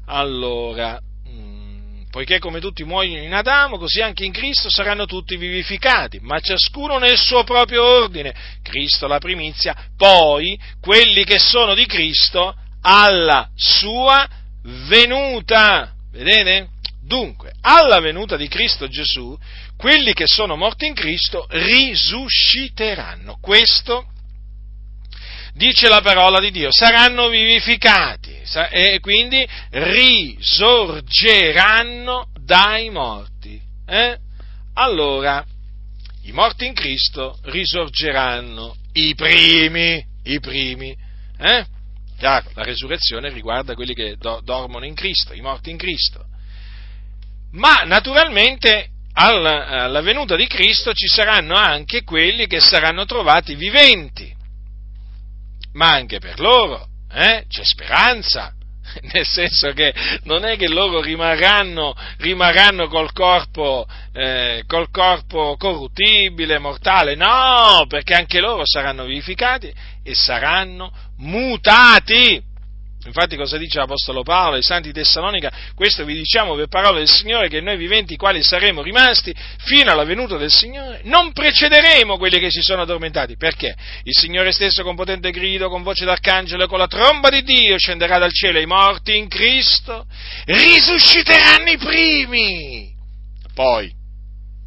[0.07, 0.99] Allora,
[1.29, 6.39] mm, poiché come tutti muoiono in Adamo, così anche in Cristo saranno tutti vivificati, ma
[6.39, 8.33] ciascuno nel suo proprio ordine.
[8.61, 14.27] Cristo la primizia, poi quelli che sono di Cristo alla sua
[14.87, 15.93] venuta.
[16.11, 16.69] Vedete?
[17.01, 19.37] Dunque, alla venuta di Cristo Gesù,
[19.77, 23.37] quelli che sono morti in Cristo risusciteranno.
[23.41, 24.12] Questo
[25.53, 28.41] dice la parola di Dio, saranno vivificati
[28.71, 33.61] e quindi risorgeranno dai morti.
[33.85, 34.17] Eh?
[34.73, 35.45] Allora,
[36.23, 40.97] i morti in Cristo risorgeranno, i primi, i primi.
[41.37, 41.65] Eh?
[42.17, 46.25] Chiaro, la resurrezione riguarda quelli che do, dormono in Cristo, i morti in Cristo.
[47.51, 54.41] Ma naturalmente alla, alla venuta di Cristo ci saranno anche quelli che saranno trovati viventi.
[55.73, 58.53] Ma anche per loro eh, c'è speranza,
[59.13, 59.93] nel senso che
[60.23, 68.13] non è che loro rimarranno, rimarranno col, corpo, eh, col corpo corruttibile, mortale, no, perché
[68.13, 72.51] anche loro saranno vivificati e saranno mutati.
[73.05, 75.51] Infatti cosa dice l'Apostolo Paolo ai Santi Tessalonica?
[75.75, 79.35] Questo vi diciamo per parola del Signore che noi viventi quali saremo rimasti
[79.65, 83.35] fino alla venuta del Signore, non precederemo quelli che si sono addormentati.
[83.35, 83.75] Perché?
[84.03, 87.77] Il Signore stesso con potente grido, con voce d'arcangelo e con la tromba di Dio
[87.77, 90.05] scenderà dal cielo e i morti in Cristo
[90.45, 92.93] risusciteranno i primi.
[93.53, 93.91] Poi,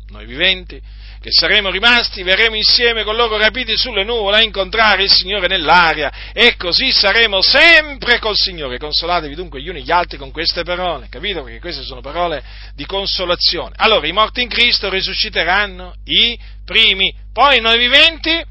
[0.09, 0.81] noi viventi,
[1.27, 6.31] che saremo rimasti, verremo insieme con loro rapiti sulle nuvole a incontrare il Signore nell'aria
[6.33, 8.79] e così saremo sempre col Signore.
[8.79, 11.43] Consolatevi dunque gli uni gli altri con queste parole, capito?
[11.43, 12.45] Perché queste sono parole
[12.77, 13.75] di consolazione.
[13.79, 18.45] Allora, i morti in Cristo risusciteranno i primi, poi noi viventi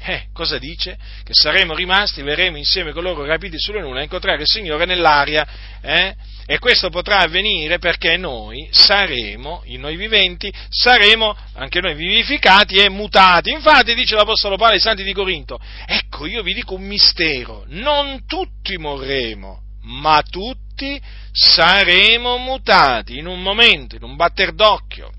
[0.00, 0.96] Eh, cosa dice?
[1.24, 5.46] Che saremo rimasti, verremo insieme con loro rapiti sulle nuvole a incontrare il Signore nell'aria.
[5.80, 6.14] Eh?
[6.50, 13.50] E questo potrà avvenire perché noi saremo, noi viventi, saremo anche noi vivificati e mutati.
[13.50, 18.24] Infatti dice l'Apostolo Paolo ai Santi di Corinto, ecco io vi dico un mistero, non
[18.24, 20.98] tutti morremo, ma tutti
[21.30, 25.12] saremo mutati in un momento, in un batter d'occhio,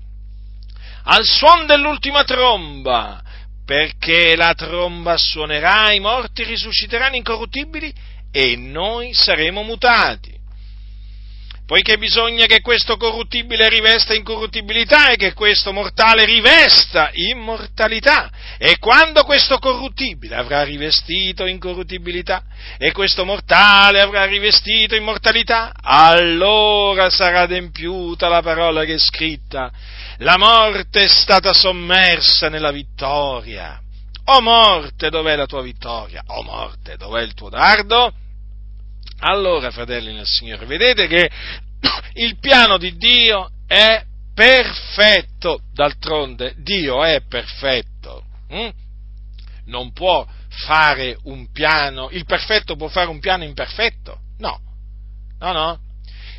[1.04, 3.22] al suon dell'ultima tromba,
[3.64, 7.94] perché la tromba suonerà, i morti risusciteranno incorruttibili
[8.32, 10.38] e noi saremo mutati
[11.70, 18.28] poiché bisogna che questo corruttibile rivesta incorruttibilità e che questo mortale rivesta immortalità.
[18.58, 22.42] E quando questo corruttibile avrà rivestito incorruttibilità
[22.76, 29.70] e questo mortale avrà rivestito immortalità, allora sarà adempiuta la parola che è scritta.
[30.16, 33.80] La morte è stata sommersa nella vittoria.
[34.24, 36.24] O morte, dov'è la tua vittoria?
[36.26, 38.12] O morte, dov'è il tuo dardo?
[39.20, 41.30] Allora, fratelli nel Signore, vedete che
[42.14, 44.04] il piano di Dio è
[44.34, 48.24] perfetto, d'altronde Dio è perfetto.
[48.48, 48.68] Hm?
[49.66, 54.20] Non può fare un piano, il perfetto può fare un piano imperfetto?
[54.38, 54.60] No,
[55.38, 55.80] no, no.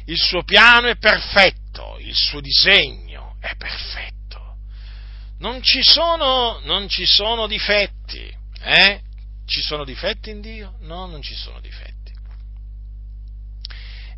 [0.06, 4.58] Il suo piano è perfetto, il suo disegno è perfetto.
[5.38, 9.02] Non ci sono, non ci sono difetti, eh?
[9.46, 10.78] Ci sono difetti in Dio?
[10.82, 12.01] No, non ci sono difetti.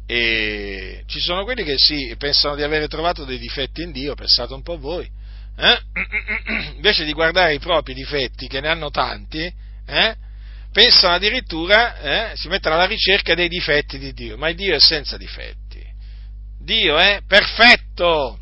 [0.06, 4.54] E ci sono quelli che sì, pensano di avere trovato dei difetti in Dio, pensate
[4.54, 5.10] un po' voi.
[5.56, 5.80] Eh?
[6.76, 9.52] Invece di guardare i propri difetti, che ne hanno tanti,
[9.86, 10.16] eh?
[10.72, 12.36] pensano addirittura, eh?
[12.36, 15.82] si mettono alla ricerca dei difetti di Dio, ma Dio è senza difetti.
[16.60, 18.40] Dio è perfetto.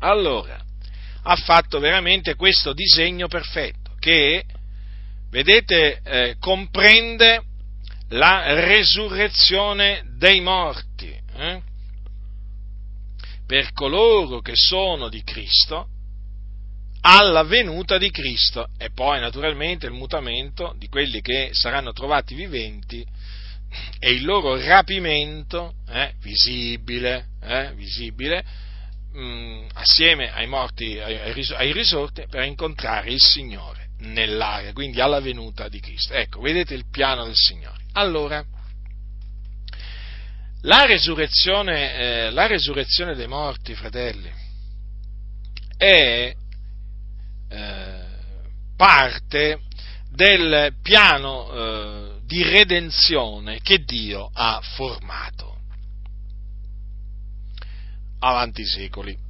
[0.00, 0.60] Allora,
[1.22, 4.44] ha fatto veramente questo disegno perfetto che,
[5.30, 7.42] vedete, eh, comprende
[8.10, 11.16] la resurrezione dei morti.
[11.36, 11.62] Eh?
[13.46, 15.88] Per coloro che sono di Cristo,
[17.02, 23.04] alla venuta di Cristo e poi naturalmente il mutamento di quelli che saranno trovati viventi
[23.98, 28.44] e il loro rapimento eh, visibile, eh, visibile
[29.12, 35.20] mh, mm, assieme ai morti, ai, ai risorti per incontrare il Signore nell'aria, quindi alla
[35.20, 36.14] venuta di Cristo.
[36.14, 37.79] Ecco, vedete il piano del Signore.
[37.92, 38.44] Allora,
[40.62, 44.30] la resurrezione, eh, la resurrezione dei morti, fratelli,
[45.76, 46.34] è
[47.48, 48.04] eh,
[48.76, 49.60] parte
[50.10, 55.58] del piano eh, di redenzione che Dio ha formato
[58.20, 59.29] avanti i secoli.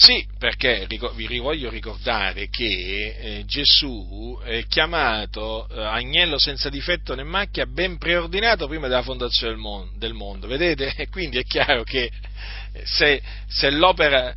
[0.00, 7.24] Sì, perché vi voglio ricordare che eh, Gesù è chiamato eh, agnello senza difetto né
[7.24, 9.56] macchia, ben preordinato prima della fondazione
[9.96, 10.94] del mondo, vedete?
[10.96, 14.32] E quindi è chiaro che eh, se, se, l'opera,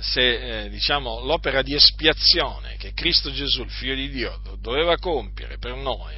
[0.00, 5.74] se, diciamo, l'opera, di espiazione che Cristo Gesù, il Figlio di Dio, doveva compiere per
[5.74, 6.14] noi,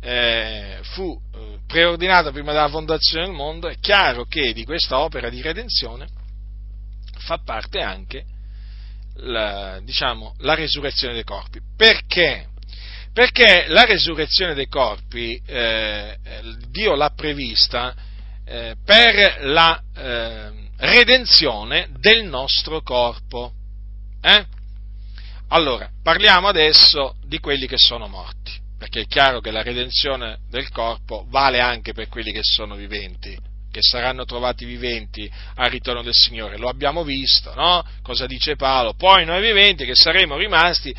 [0.00, 1.16] eh, fu
[1.68, 6.15] preordinata prima della fondazione del mondo, è chiaro che di questa opera di redenzione
[7.18, 8.24] fa parte anche
[9.18, 11.60] la, diciamo, la resurrezione dei corpi.
[11.76, 12.48] Perché?
[13.12, 16.18] Perché la resurrezione dei corpi eh,
[16.68, 17.94] Dio l'ha prevista
[18.44, 23.52] eh, per la eh, redenzione del nostro corpo.
[24.20, 24.44] Eh?
[25.48, 30.68] Allora, parliamo adesso di quelli che sono morti, perché è chiaro che la redenzione del
[30.70, 36.14] corpo vale anche per quelli che sono viventi che saranno trovati viventi al ritorno del
[36.14, 36.56] Signore.
[36.56, 37.84] Lo abbiamo visto, no?
[38.00, 38.94] Cosa dice Paolo?
[38.94, 40.96] Poi noi viventi che saremo rimasti,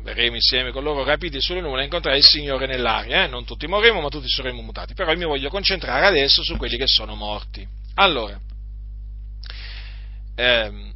[0.00, 3.24] verremo insieme con loro rapiti sulle nuvole a incontrare il Signore nell'aria.
[3.24, 3.26] Eh?
[3.26, 4.94] Non tutti morremo, ma tutti saremo mutati.
[4.94, 7.68] Però io mi voglio concentrare adesso su quelli che sono morti.
[7.96, 8.40] Allora,
[10.34, 10.94] ehm,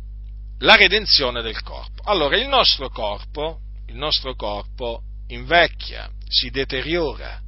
[0.61, 2.01] la redenzione del corpo.
[2.05, 3.59] Allora, il nostro corpo,
[3.89, 7.39] il nostro corpo invecchia, si deteriora,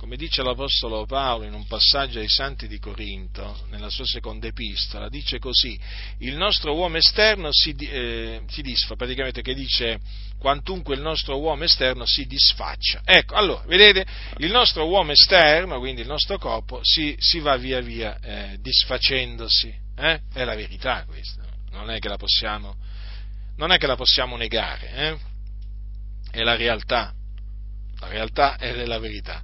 [0.00, 5.10] come dice l'Apostolo Paolo in un passaggio ai Santi di Corinto, nella sua seconda epistola,
[5.10, 5.78] dice così,
[6.20, 10.00] il nostro uomo esterno si, eh, si disfa, praticamente che dice
[10.38, 13.02] quantunque il nostro uomo esterno si disfaccia.
[13.04, 14.06] Ecco, allora, vedete,
[14.38, 19.70] il nostro uomo esterno, quindi il nostro corpo, si, si va via via eh, disfacendosi,
[19.98, 20.20] eh?
[20.32, 21.42] è la verità questa,
[21.72, 22.74] non è che la possiamo,
[23.54, 25.18] che la possiamo negare, eh?
[26.30, 27.12] è la realtà,
[27.98, 29.42] la realtà è la verità.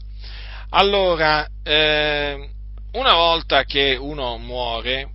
[0.71, 2.51] Allora, eh,
[2.93, 5.11] una volta che uno muore,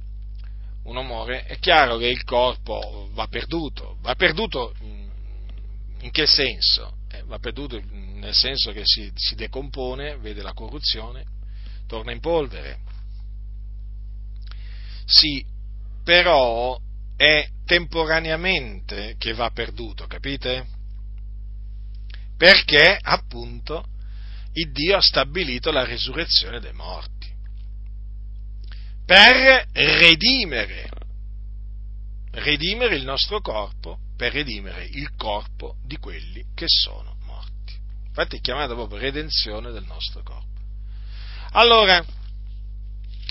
[0.84, 3.98] uno muore, è chiaro che il corpo va perduto.
[4.02, 6.98] Va perduto in che senso?
[7.12, 11.26] Eh, va perduto nel senso che si, si decompone, vede la corruzione,
[11.86, 12.80] torna in polvere.
[15.06, 15.44] Sì,
[16.04, 16.80] però
[17.18, 20.66] è temporaneamente che va perduto, capite?
[22.38, 23.86] Perché appunto
[24.54, 27.22] il Dio ha stabilito la risurrezione dei morti
[29.06, 30.90] per redimere,
[32.32, 37.78] redimere il nostro corpo, per redimere il corpo di quelli che sono morti.
[38.08, 40.60] Infatti è chiamata proprio redenzione del nostro corpo.
[41.52, 42.02] Allora,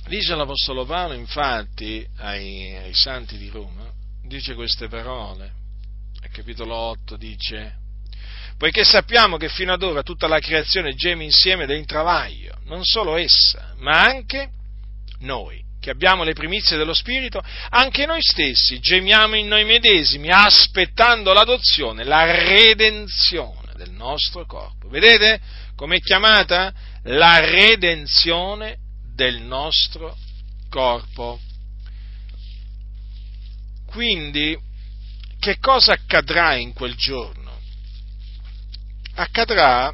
[0.06, 3.90] dice l'Apostolo Paolo infatti ai, ai santi di Roma,
[4.22, 5.52] dice queste parole,
[6.20, 7.78] al capitolo 8 dice,
[8.60, 13.16] poiché sappiamo che fino ad ora tutta la creazione geme insieme in travaglio, non solo
[13.16, 14.50] essa, ma anche
[15.20, 21.32] noi, che abbiamo le primizie dello Spirito, anche noi stessi gemiamo in noi medesimi, aspettando
[21.32, 24.90] l'adozione, la redenzione del nostro corpo.
[24.90, 25.40] Vedete
[25.74, 26.70] com'è chiamata?
[27.04, 28.76] La redenzione
[29.14, 30.18] del nostro
[30.68, 31.40] corpo.
[33.86, 34.54] Quindi,
[35.38, 37.39] che cosa accadrà in quel giorno?
[39.20, 39.92] Accadrà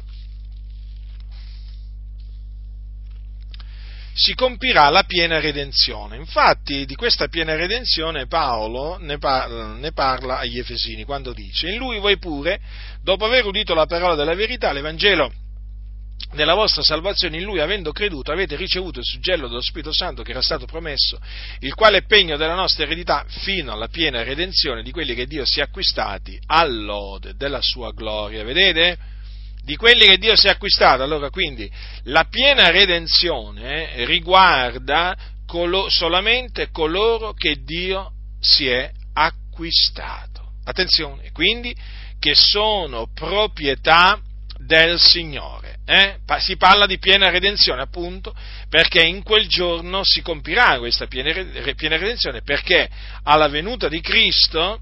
[4.13, 6.15] si compirà la piena redenzione.
[6.15, 11.77] Infatti di questa piena redenzione Paolo ne parla, ne parla, agli Efesini quando dice, in
[11.77, 12.59] lui voi pure,
[13.01, 15.31] dopo aver udito la parola della verità, l'Evangelo
[16.33, 20.31] della vostra salvazione, in lui avendo creduto avete ricevuto il suggello dello Spirito Santo che
[20.31, 21.19] era stato promesso,
[21.59, 25.45] il quale è pegno della nostra eredità fino alla piena redenzione di quelli che Dio
[25.45, 28.45] si è acquistati all'ode della sua gloria.
[28.45, 29.15] Vedete?
[29.67, 31.03] Di quelli che Dio si è acquistato.
[31.03, 31.69] Allora, quindi,
[32.03, 35.13] la piena redenzione riguarda
[35.45, 40.53] colo- solamente coloro che Dio si è acquistato.
[40.63, 41.75] Attenzione, quindi,
[42.17, 44.21] che sono proprietà
[44.57, 45.79] del Signore.
[45.85, 46.15] Eh?
[46.37, 48.33] Si parla di piena redenzione, appunto,
[48.69, 52.89] perché in quel giorno si compirà questa piena, redenzione, perché
[53.23, 54.79] alla venuta di Cristo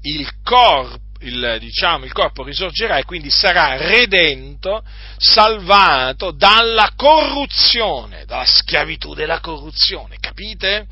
[0.00, 4.82] il corpo il, diciamo, il corpo risorgerà e quindi sarà redento,
[5.16, 10.86] salvato dalla corruzione, dalla schiavitù della corruzione, capite?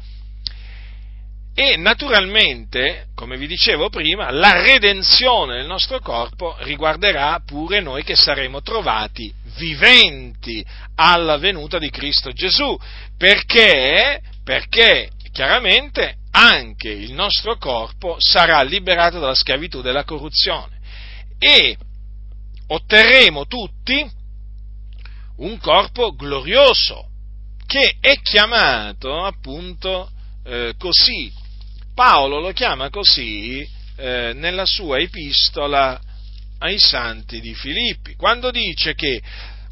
[1.55, 8.15] E naturalmente, come vi dicevo prima, la redenzione del nostro corpo riguarderà pure noi che
[8.15, 10.65] saremo trovati viventi
[10.95, 12.79] alla venuta di Cristo Gesù.
[13.19, 14.23] Perché?
[14.45, 20.79] Perché chiaramente anche il nostro corpo sarà liberato dalla schiavitù della corruzione
[21.39, 21.77] e
[22.67, 24.09] otterremo tutti
[25.37, 27.09] un corpo glorioso
[27.67, 30.11] che è chiamato appunto
[30.45, 31.33] eh, così.
[31.95, 33.67] Paolo lo chiama così
[33.97, 36.01] eh, nella sua epistola
[36.59, 39.21] ai santi di Filippi, quando dice che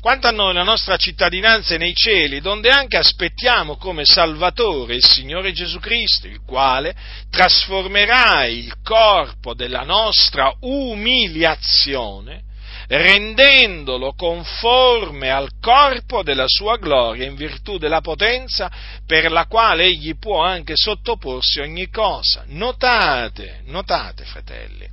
[0.01, 5.05] quanto a noi la nostra cittadinanza è nei cieli, donde anche aspettiamo come Salvatore il
[5.05, 6.95] Signore Gesù Cristo, il quale
[7.31, 12.45] trasformerà il corpo della nostra umiliazione,
[12.89, 18.71] rendendolo conforme al corpo della sua gloria in virtù della potenza
[19.05, 22.45] per la quale egli può anche sottoporsi ogni cosa.
[22.47, 24.89] Notate, notate fratelli,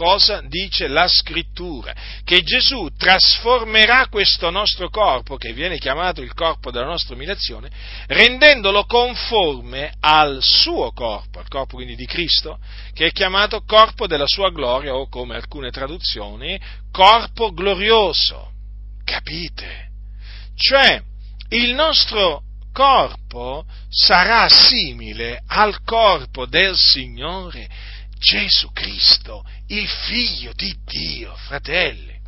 [0.00, 1.94] cosa dice la scrittura?
[2.24, 7.70] Che Gesù trasformerà questo nostro corpo, che viene chiamato il corpo della nostra umiliazione,
[8.06, 12.58] rendendolo conforme al suo corpo, al corpo quindi di Cristo,
[12.94, 16.58] che è chiamato corpo della sua gloria o come alcune traduzioni,
[16.90, 18.52] corpo glorioso.
[19.04, 19.88] Capite?
[20.54, 21.02] Cioè,
[21.50, 27.68] il nostro corpo sarà simile al corpo del Signore
[28.20, 32.18] Gesù Cristo, il figlio di Dio, fratelli.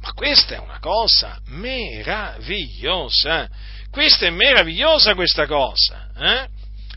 [0.00, 3.48] Ma questa è una cosa meravigliosa,
[3.90, 6.48] questa è meravigliosa questa cosa, eh?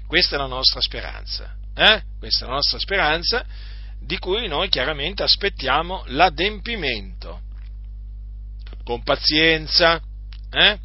[0.06, 2.04] questa è la nostra speranza, eh?
[2.20, 3.46] questa è la nostra speranza
[4.00, 7.42] di cui noi chiaramente aspettiamo l'adempimento,
[8.84, 10.02] con pazienza,
[10.52, 10.80] eh?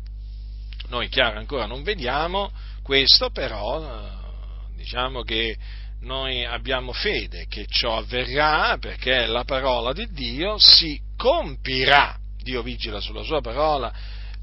[0.89, 2.52] noi chiaro ancora non vediamo
[2.82, 5.56] questo, però eh, diciamo che
[6.02, 12.16] noi abbiamo fede che ciò avverrà perché la parola di Dio si compirà.
[12.42, 13.92] Dio vigila sulla sua parola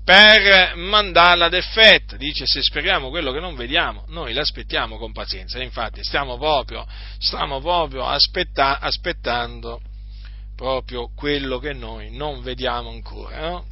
[0.03, 2.15] per mandarla ad effetto.
[2.17, 5.61] Dice se speriamo quello che non vediamo, noi l'aspettiamo con pazienza.
[5.61, 6.87] Infatti stiamo proprio,
[7.19, 9.81] stiamo proprio aspetta, aspettando
[10.55, 13.49] proprio quello che noi non vediamo ancora.
[13.49, 13.65] No?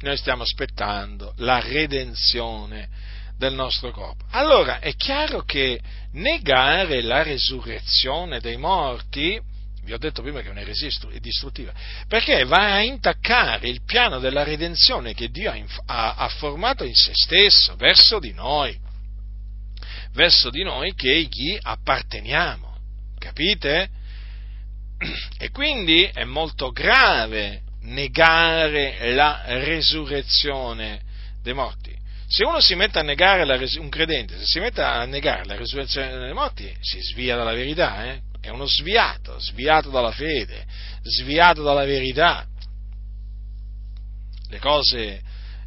[0.00, 2.88] Noi stiamo aspettando la redenzione
[3.42, 4.24] del nostro corpo.
[4.30, 5.80] Allora è chiaro che
[6.12, 9.40] negare la resurrezione dei morti,
[9.82, 10.88] vi ho detto prima che è un'eresia
[11.18, 11.72] distruttiva,
[12.06, 15.52] perché va a intaccare il piano della redenzione che Dio
[15.86, 18.78] ha, ha formato in se stesso, verso di noi,
[20.12, 22.76] verso di noi che gli apparteniamo,
[23.18, 23.88] capite?
[25.36, 31.00] E quindi è molto grave negare la resurrezione
[31.42, 31.81] dei morti.
[32.32, 35.54] Se uno si mette a negare la, un credente, se si mette a negare la
[35.54, 38.22] resurrezione dei morti, si svia dalla verità, eh?
[38.40, 40.64] è uno sviato, sviato dalla fede,
[41.02, 42.46] sviato dalla verità.
[44.48, 45.20] Le cose,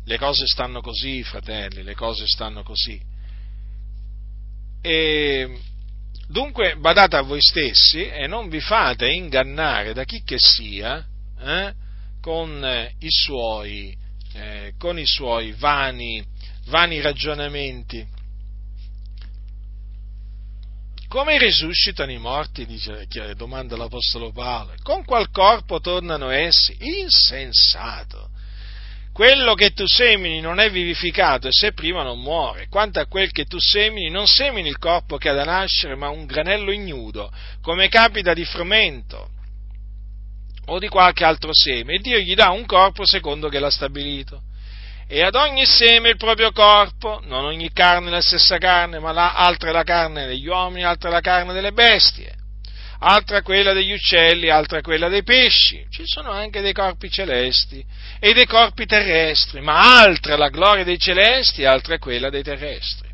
[0.06, 3.00] le cose stanno così, fratelli, le cose stanno così.
[4.82, 5.60] E
[6.28, 11.06] dunque badate a voi stessi e non vi fate ingannare da chi che sia
[11.40, 11.74] eh,
[12.20, 13.96] con, i suoi,
[14.34, 16.34] eh, con i suoi vani
[16.66, 18.14] vani ragionamenti.
[21.08, 26.76] Come risuscitano i morti, dice, domanda l'Apostolo Paolo, con qual corpo tornano essi?
[26.80, 28.30] Insensato!
[29.14, 32.68] Quello che tu semini non è vivificato e se prima non muore.
[32.68, 36.10] Quanto a quel che tu semini, non semini il corpo che ha da nascere, ma
[36.10, 37.32] un granello ignudo,
[37.62, 39.30] come capita di frumento
[40.66, 44.42] o di qualche altro seme, e Dio gli dà un corpo secondo che l'ha stabilito
[45.08, 49.34] e ad ogni seme il proprio corpo, non ogni carne la stessa carne, ma la,
[49.34, 52.34] altra è la carne degli uomini, altra è la carne delle bestie,
[53.00, 55.86] altra quella degli uccelli, altra quella dei pesci.
[55.92, 57.86] Ci sono anche dei corpi celesti
[58.20, 62.44] e dei corpi terrestri, ma altra è la gloria dei celesti, altra è quella dei
[62.44, 63.14] terrestri.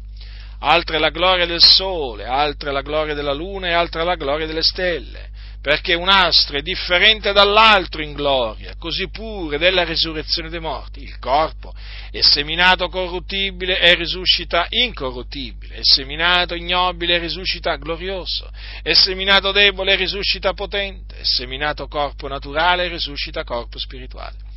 [0.63, 4.05] Altra è la gloria del sole, altra è la gloria della luna e altra è
[4.05, 5.30] la gloria delle stelle
[5.61, 11.03] perché un astro è differente dall'altro in gloria, così pure della risurrezione dei morti.
[11.03, 11.73] Il corpo
[12.09, 18.49] è seminato corruttibile e risuscita incorruttibile, è seminato ignobile e risuscita glorioso,
[18.81, 24.50] è seminato debole e risuscita potente, è seminato corpo naturale e risuscita corpo spirituale.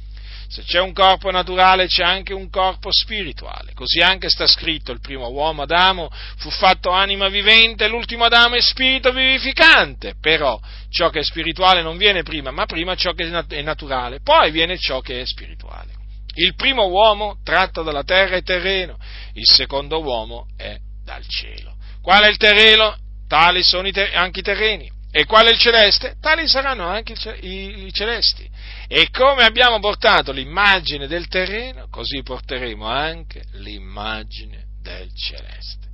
[0.48, 3.72] Se c'è un corpo naturale c'è anche un corpo spirituale.
[3.74, 8.60] Così anche sta scritto, il primo uomo Adamo fu fatto anima vivente, l'ultimo Adamo è
[8.60, 10.14] spirito vivificante.
[10.20, 10.60] Però
[10.90, 14.78] ciò che è spirituale non viene prima, ma prima ciò che è naturale, poi viene
[14.78, 15.92] ciò che è spirituale.
[16.36, 18.98] Il primo uomo tratto dalla terra è terreno,
[19.34, 21.76] il secondo uomo è dal cielo.
[22.02, 22.96] Qual è il terreno?
[23.28, 24.90] Tali sono anche i terreni.
[25.16, 26.16] E qual è il celeste?
[26.20, 28.50] Tali saranno anche i celesti.
[28.88, 35.86] E come abbiamo portato l'immagine del terreno, così porteremo anche l'immagine del celeste.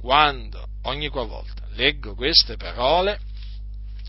[0.00, 3.18] Quando, ogni qualvolta, leggo queste parole,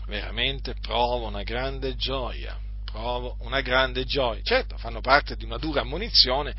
[0.06, 4.40] veramente provo una grande gioia, provo una grande gioia.
[4.44, 6.54] Certo, fanno parte di una dura ammonizione,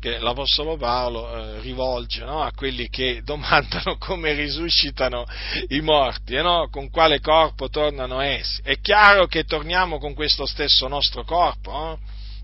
[0.00, 2.42] che l'Apostolo Paolo eh, rivolge no?
[2.42, 5.24] a quelli che domandano come risuscitano
[5.68, 6.68] i morti e no?
[6.70, 8.60] con quale corpo tornano essi.
[8.62, 11.98] È chiaro che torniamo con questo stesso nostro corpo, no?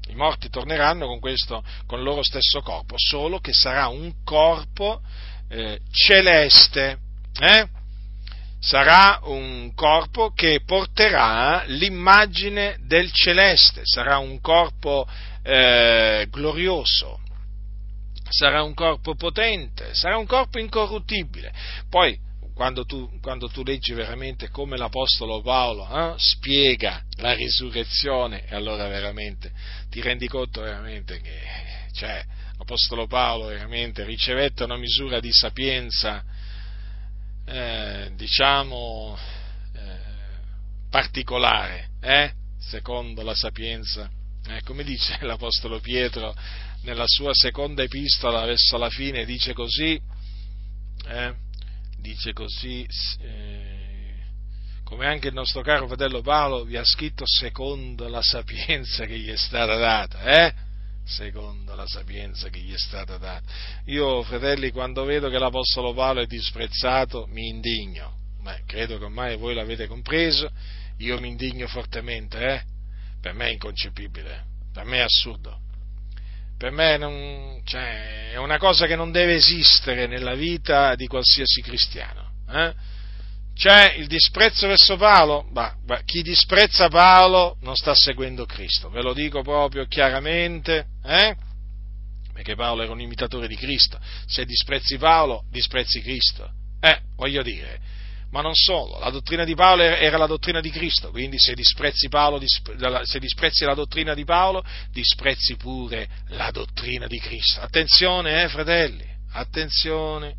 [0.08, 5.00] i morti torneranno con, questo, con il loro stesso corpo, solo che sarà un corpo
[5.48, 6.98] eh, celeste.
[7.40, 7.68] Eh?
[8.64, 15.06] sarà un corpo che porterà l'immagine del celeste, sarà un corpo
[15.42, 17.20] eh, glorioso,
[18.28, 21.52] sarà un corpo potente, sarà un corpo incorruttibile.
[21.88, 22.18] Poi,
[22.54, 29.52] quando tu, quando tu leggi veramente come l'Apostolo Paolo eh, spiega la risurrezione, allora veramente
[29.90, 31.32] ti rendi conto veramente che
[31.94, 32.24] cioè,
[32.58, 36.24] l'Apostolo Paolo veramente ricevette una misura di sapienza,
[37.46, 39.16] eh, diciamo,
[39.74, 39.98] eh,
[40.90, 44.10] particolare, eh, secondo la sapienza.
[44.48, 46.34] Eh, come dice l'Apostolo Pietro
[46.84, 50.00] nella sua seconda epistola verso la fine dice così,
[51.06, 51.34] eh,
[51.98, 52.86] dice così,
[53.20, 54.16] eh,
[54.84, 59.30] come anche il nostro caro fratello Paolo vi ha scritto secondo la sapienza che gli
[59.30, 60.54] è stata data, eh?
[61.06, 63.46] secondo la sapienza che gli è stata data.
[63.86, 68.20] Io, fratelli, quando vedo che l'Apostolo Paolo è disprezzato, mi indigno.
[68.42, 70.50] Beh, credo che ormai voi l'avete compreso,
[70.98, 72.62] io mi indigno fortemente, eh?
[73.20, 75.63] Per me è inconcepibile, per me è assurdo
[76.56, 81.60] per me non, cioè, è una cosa che non deve esistere nella vita di qualsiasi
[81.62, 82.32] cristiano.
[82.48, 82.74] Eh?
[83.54, 85.46] C'è il disprezzo verso Paolo?
[85.52, 91.36] Bah, chi disprezza Paolo non sta seguendo Cristo, ve lo dico proprio chiaramente, eh?
[92.32, 93.98] perché Paolo era un imitatore di Cristo.
[94.26, 96.50] Se disprezzi Paolo, disprezzi Cristo.
[96.80, 97.78] Eh, voglio dire,
[98.34, 102.08] ma non solo, la dottrina di Paolo era la dottrina di Cristo, quindi se disprezzi,
[102.08, 102.40] Paolo,
[103.04, 107.60] se disprezzi la dottrina di Paolo, disprezzi pure la dottrina di Cristo.
[107.60, 110.34] Attenzione, eh, fratelli, Attenzione,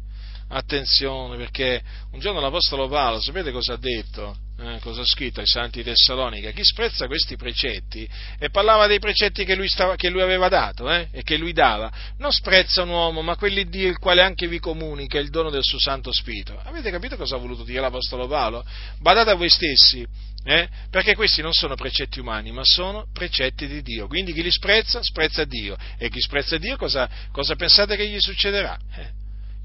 [0.49, 1.81] attenzione, perché
[2.11, 4.44] un giorno l'Apostolo Paolo, sapete cosa ha detto?
[4.57, 6.51] Eh, cosa ha scritto ai Santi Tessalonica?
[6.51, 8.07] Chi sprezza questi precetti,
[8.39, 11.51] e parlava dei precetti che lui, stava, che lui aveva dato eh, e che lui
[11.51, 15.49] dava, non sprezza un uomo, ma quelli di il quale anche vi comunica il dono
[15.49, 16.57] del suo Santo Spirito.
[16.63, 18.65] Avete capito cosa ha voluto dire l'Apostolo Paolo?
[18.99, 20.07] Badate a voi stessi,
[20.45, 20.69] eh?
[20.89, 24.07] perché questi non sono precetti umani, ma sono precetti di Dio.
[24.07, 25.75] Quindi chi li sprezza, sprezza Dio.
[25.97, 28.77] E chi sprezza Dio, cosa, cosa pensate che gli succederà?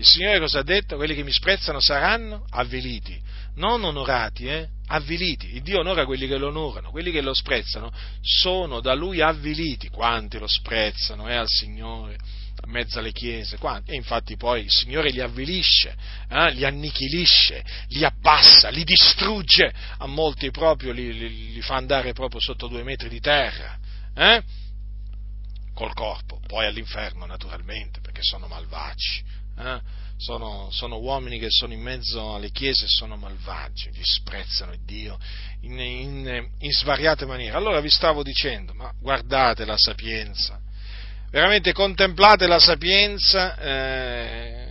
[0.00, 0.96] Il Signore cosa ha detto?
[0.96, 3.20] Quelli che mi sprezzano saranno avviliti,
[3.56, 4.66] non onorati, eh?
[4.86, 5.54] avviliti.
[5.56, 9.90] Il Dio onora quelli che lo onorano, quelli che lo sprezzano sono da Lui avviliti.
[9.90, 12.16] Quanti lo sprezzano eh, al Signore,
[12.64, 13.90] in mezzo alle chiese, quanti?
[13.90, 15.94] E infatti poi il Signore li avvilisce,
[16.30, 16.50] eh?
[16.52, 22.40] li annichilisce, li abbassa, li distrugge, a molti proprio li, li, li fa andare proprio
[22.40, 23.78] sotto due metri di terra.
[24.14, 24.42] Eh?
[25.74, 29.80] col corpo, poi all'inferno naturalmente, perché sono malvagi eh?
[30.16, 35.18] sono, sono, uomini che sono in mezzo alle chiese e sono malvagi, disprezzano Dio
[35.62, 37.56] in, in, in svariate maniere.
[37.56, 40.60] Allora vi stavo dicendo, ma guardate la sapienza,
[41.30, 44.70] veramente contemplate la sapienza eh,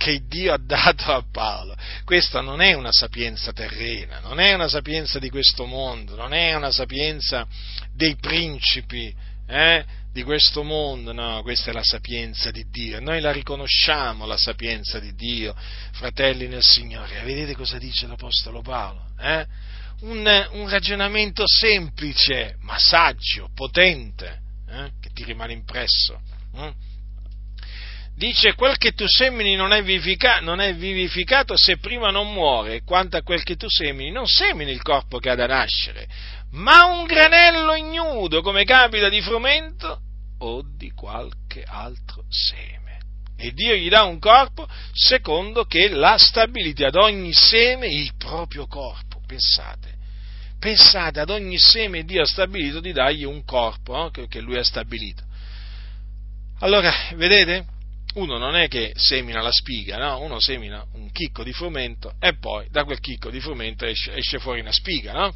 [0.00, 1.76] che Dio ha dato a Paolo.
[2.04, 6.54] Questa non è una sapienza terrena, non è una sapienza di questo mondo, non è
[6.54, 7.46] una sapienza
[7.92, 9.14] dei principi,
[9.46, 14.36] eh, di questo mondo, no, questa è la sapienza di Dio, noi la riconosciamo la
[14.36, 15.54] sapienza di Dio,
[15.92, 19.06] fratelli nel Signore, vedete cosa dice l'Apostolo Paolo?
[19.20, 19.46] Eh?
[20.00, 24.90] Un, un, ragionamento semplice, ma saggio, potente, eh?
[25.00, 26.20] che ti rimane impresso.
[26.56, 26.72] Eh?
[28.16, 32.82] Dice quel che tu semini non è, vivificato, non è vivificato se prima non muore,
[32.82, 36.08] quanto a quel che tu semini non semini il corpo che ha da nascere,
[36.52, 40.00] ma un granello ignudo come capita di frumento
[40.38, 42.78] o di qualche altro seme.
[43.36, 48.66] E Dio gli dà un corpo secondo che l'ha stabilito ad ogni seme il proprio
[48.66, 49.20] corpo.
[49.26, 49.94] Pensate,
[50.58, 54.64] pensate, ad ogni seme Dio ha stabilito di dargli un corpo che, che lui ha
[54.64, 55.22] stabilito.
[56.58, 57.78] Allora, vedete?
[58.14, 60.20] Uno non è che semina la spiga, no?
[60.20, 64.38] Uno semina un chicco di frumento e poi da quel chicco di frumento esce, esce
[64.40, 65.34] fuori una spiga, no?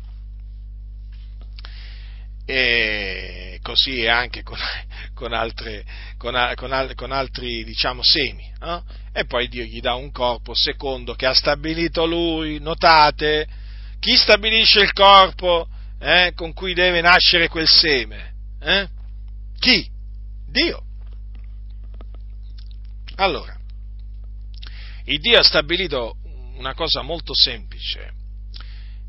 [2.46, 4.58] E così è anche con,
[5.14, 5.84] con, altre,
[6.18, 6.52] con,
[6.94, 8.52] con, altri diciamo, semi.
[8.60, 8.84] No?
[9.12, 12.58] E poi Dio gli dà un corpo secondo che ha stabilito lui.
[12.58, 13.46] Notate,
[14.00, 15.68] chi stabilisce il corpo
[15.98, 18.32] eh, con cui deve nascere quel seme?
[18.60, 18.88] Eh?
[19.58, 19.88] Chi?
[20.46, 20.82] Dio.
[23.16, 23.56] Allora,
[25.04, 26.16] il Dio ha stabilito
[26.56, 28.12] una cosa molto semplice.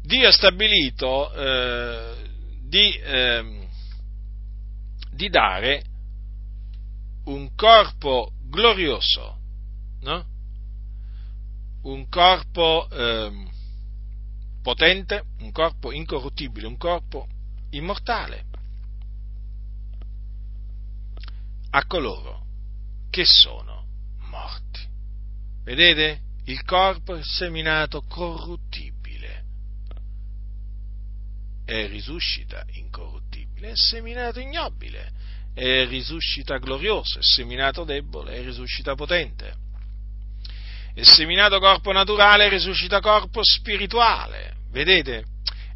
[0.02, 2.24] Dio ha stabilito eh,
[2.67, 3.67] di, eh,
[5.11, 5.83] di dare
[7.25, 9.37] un corpo glorioso,
[10.01, 10.25] no?
[11.83, 13.47] un corpo eh,
[14.61, 17.27] potente, un corpo incorruttibile, un corpo
[17.71, 18.45] immortale
[21.69, 22.43] a coloro
[23.09, 23.85] che sono
[24.29, 24.81] morti.
[25.63, 26.21] Vedete?
[26.45, 28.94] Il corpo è seminato corruttibile
[31.65, 35.11] e risuscita incorruttibile, è seminato ignobile
[35.53, 39.63] e risuscita glorioso, è seminato debole e risuscita potente.
[40.93, 44.55] È seminato corpo naturale e risuscita corpo spirituale.
[44.71, 45.25] Vedete?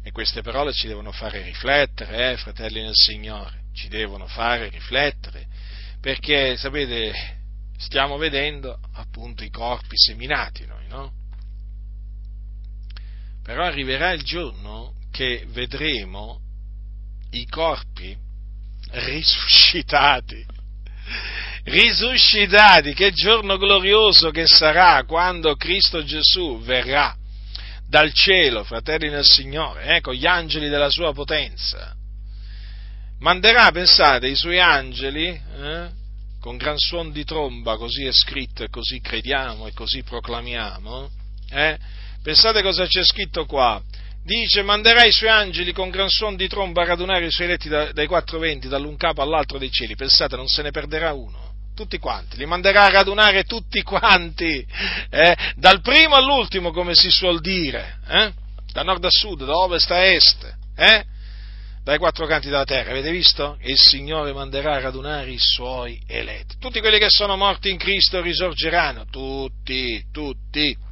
[0.02, 5.46] E queste parole ci devono fare riflettere, eh, fratelli nel Signore, ci devono fare riflettere,
[6.00, 7.12] perché, sapete,
[7.76, 11.12] stiamo vedendo appunto i corpi seminati noi, no?
[13.42, 16.40] Però arriverà il giorno che vedremo
[17.30, 18.16] i corpi
[18.90, 20.46] risuscitati.
[21.64, 27.14] Risuscitati, che giorno glorioso che sarà quando Cristo Gesù verrà
[27.86, 31.94] dal cielo, fratelli del Signore, eh, con gli angeli della sua potenza.
[33.18, 35.90] Manderà, pensate, i suoi angeli eh,
[36.40, 41.10] con gran suon di tromba, così è scritto e così crediamo e così proclamiamo.
[41.50, 41.78] Eh?
[42.22, 43.82] Pensate cosa c'è scritto qua
[44.22, 47.68] dice manderà i suoi angeli con gran suon di tromba a radunare i suoi eletti
[47.68, 51.52] da, dai quattro venti, dall'un capo all'altro dei cieli, pensate non se ne perderà uno,
[51.74, 54.64] tutti quanti, li manderà a radunare tutti quanti,
[55.10, 55.36] eh?
[55.56, 58.32] dal primo all'ultimo come si suol dire, eh?
[58.72, 61.04] da nord a sud, da ovest a est, eh?
[61.82, 63.56] dai quattro canti della terra, avete visto?
[63.58, 67.78] E il Signore manderà a radunare i suoi eletti, tutti quelli che sono morti in
[67.78, 70.88] Cristo risorgeranno, tutti, tutti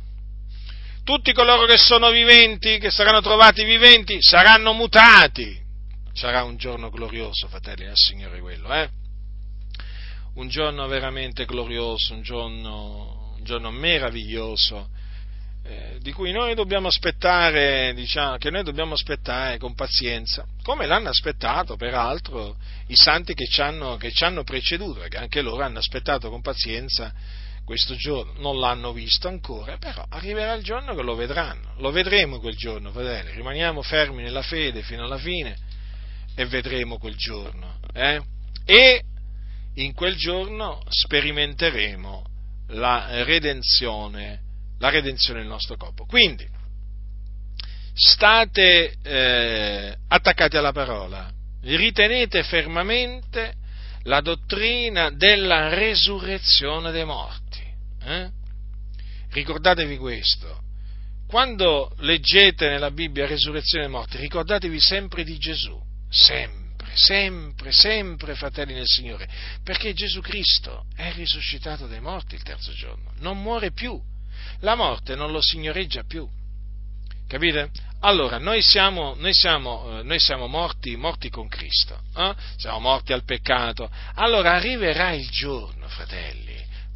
[1.09, 5.59] tutti coloro che sono viventi, che saranno trovati viventi, saranno mutati.
[6.13, 8.91] Sarà un giorno glorioso, fratelli del Signore quello, eh?
[10.35, 14.91] un giorno veramente glorioso, un giorno, un giorno meraviglioso,
[15.65, 21.09] eh, di cui noi dobbiamo aspettare, diciamo, che noi dobbiamo aspettare con pazienza, come l'hanno
[21.09, 22.59] aspettato peraltro
[22.89, 26.43] i santi che ci hanno, che ci hanno preceduto, perché anche loro hanno aspettato con
[26.43, 27.15] pazienza
[27.69, 32.41] questo giorno, non l'hanno visto ancora, però arriverà il giorno che lo vedranno, lo vedremo
[32.41, 35.55] quel giorno, fratelli, rimaniamo fermi nella fede fino alla fine
[36.35, 37.79] e vedremo quel giorno.
[37.93, 38.23] Eh?
[38.65, 39.03] E
[39.75, 42.25] in quel giorno sperimenteremo
[42.69, 44.41] la redenzione
[44.79, 46.07] la redenzione del nostro corpo.
[46.07, 46.49] Quindi,
[47.93, 51.31] state eh, attaccati alla parola,
[51.65, 53.53] ritenete fermamente
[54.05, 57.48] la dottrina della resurrezione dei morti.
[58.03, 58.31] Eh?
[59.31, 60.63] Ricordatevi questo.
[61.27, 68.73] Quando leggete nella Bibbia resurrezione dei morti, ricordatevi sempre di Gesù, sempre, sempre, sempre, fratelli
[68.73, 69.29] nel Signore,
[69.63, 74.01] perché Gesù Cristo è risuscitato dai morti il terzo giorno, non muore più
[74.61, 76.29] la morte non lo signoreggia più.
[77.27, 77.71] Capite?
[78.01, 82.35] Allora, noi siamo, noi siamo, eh, noi siamo morti, morti, con Cristo, eh?
[82.57, 83.91] siamo morti al peccato.
[84.15, 86.48] Allora arriverà il giorno, fratelli,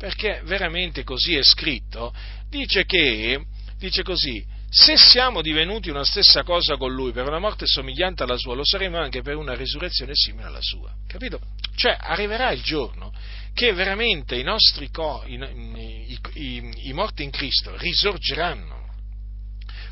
[0.03, 2.13] perché veramente così è scritto,
[2.49, 3.41] dice che,
[3.79, 8.37] dice così, se siamo divenuti una stessa cosa con Lui per una morte somigliante alla
[8.37, 10.93] sua, lo saremo anche per una risurrezione simile alla sua.
[11.07, 11.39] Capito?
[11.77, 13.13] Cioè, arriverà il giorno
[13.55, 18.89] che veramente i nostri corpi, i, i, i morti in Cristo risorgeranno,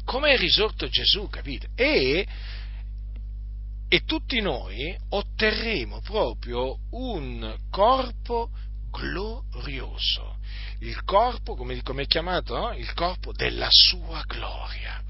[0.04, 1.68] come è risorto Gesù, capite?
[1.76, 2.26] E,
[3.88, 8.50] e tutti noi otterremo proprio un corpo
[8.90, 10.36] glorioso,
[10.80, 12.72] il corpo, come, come è chiamato, no?
[12.74, 15.00] il corpo della sua gloria.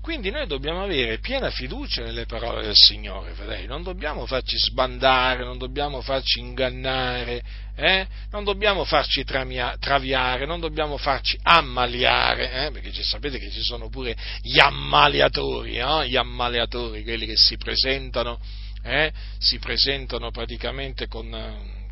[0.00, 5.44] Quindi noi dobbiamo avere piena fiducia nelle parole del Signore, fratelli, non dobbiamo farci sbandare,
[5.44, 7.42] non dobbiamo farci ingannare,
[7.76, 8.06] eh?
[8.30, 12.70] non dobbiamo farci tramia, traviare, non dobbiamo farci ammaliare, eh?
[12.70, 16.02] perché sapete che ci sono pure gli ammaliatori, no?
[16.04, 18.40] gli ammaliatori, quelli che si presentano,
[18.82, 19.12] eh?
[19.38, 21.28] si presentano praticamente con,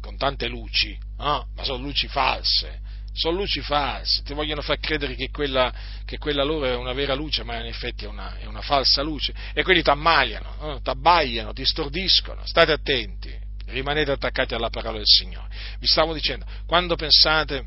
[0.06, 1.48] con tante luci, no?
[1.54, 2.84] ma sono luci false
[3.16, 5.72] sono luci false, ti vogliono far credere che quella,
[6.04, 9.00] che quella loro è una vera luce, ma in effetti è una, è una falsa
[9.00, 10.80] luce, e quelli ti ammaliano, no?
[10.82, 13.34] ti abbagliano, ti stordiscono, state attenti,
[13.68, 15.48] rimanete attaccati alla parola del Signore.
[15.78, 17.64] Vi stavo dicendo, quando pensate,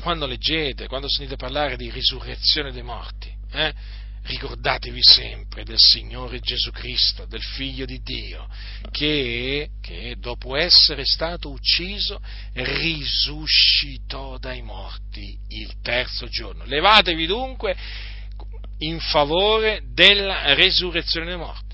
[0.00, 3.74] quando leggete, quando sentite parlare di risurrezione dei morti, eh,
[4.26, 8.48] ricordatevi sempre del Signore Gesù Cristo, del Figlio di Dio,
[8.90, 12.20] che, che, dopo essere stato ucciso
[12.52, 16.64] risuscitò dai morti il terzo giorno.
[16.64, 17.76] Levatevi dunque
[18.78, 21.64] in favore della resurrezione dei morti.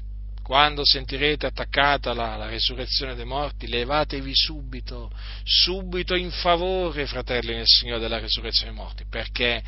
[0.43, 5.11] Quando sentirete attaccata la, la resurrezione dei morti, levatevi subito,
[5.45, 9.63] subito in favore, fratelli nel Signore, della resurrezione dei morti, perché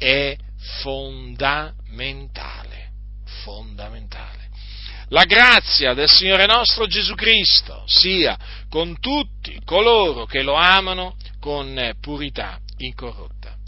[0.00, 0.34] è
[0.80, 2.90] fondamentale,
[3.44, 4.48] fondamentale.
[5.08, 8.38] La grazia del Signore nostro Gesù Cristo sia
[8.70, 13.59] con tutti coloro che lo amano con purità incorrotta.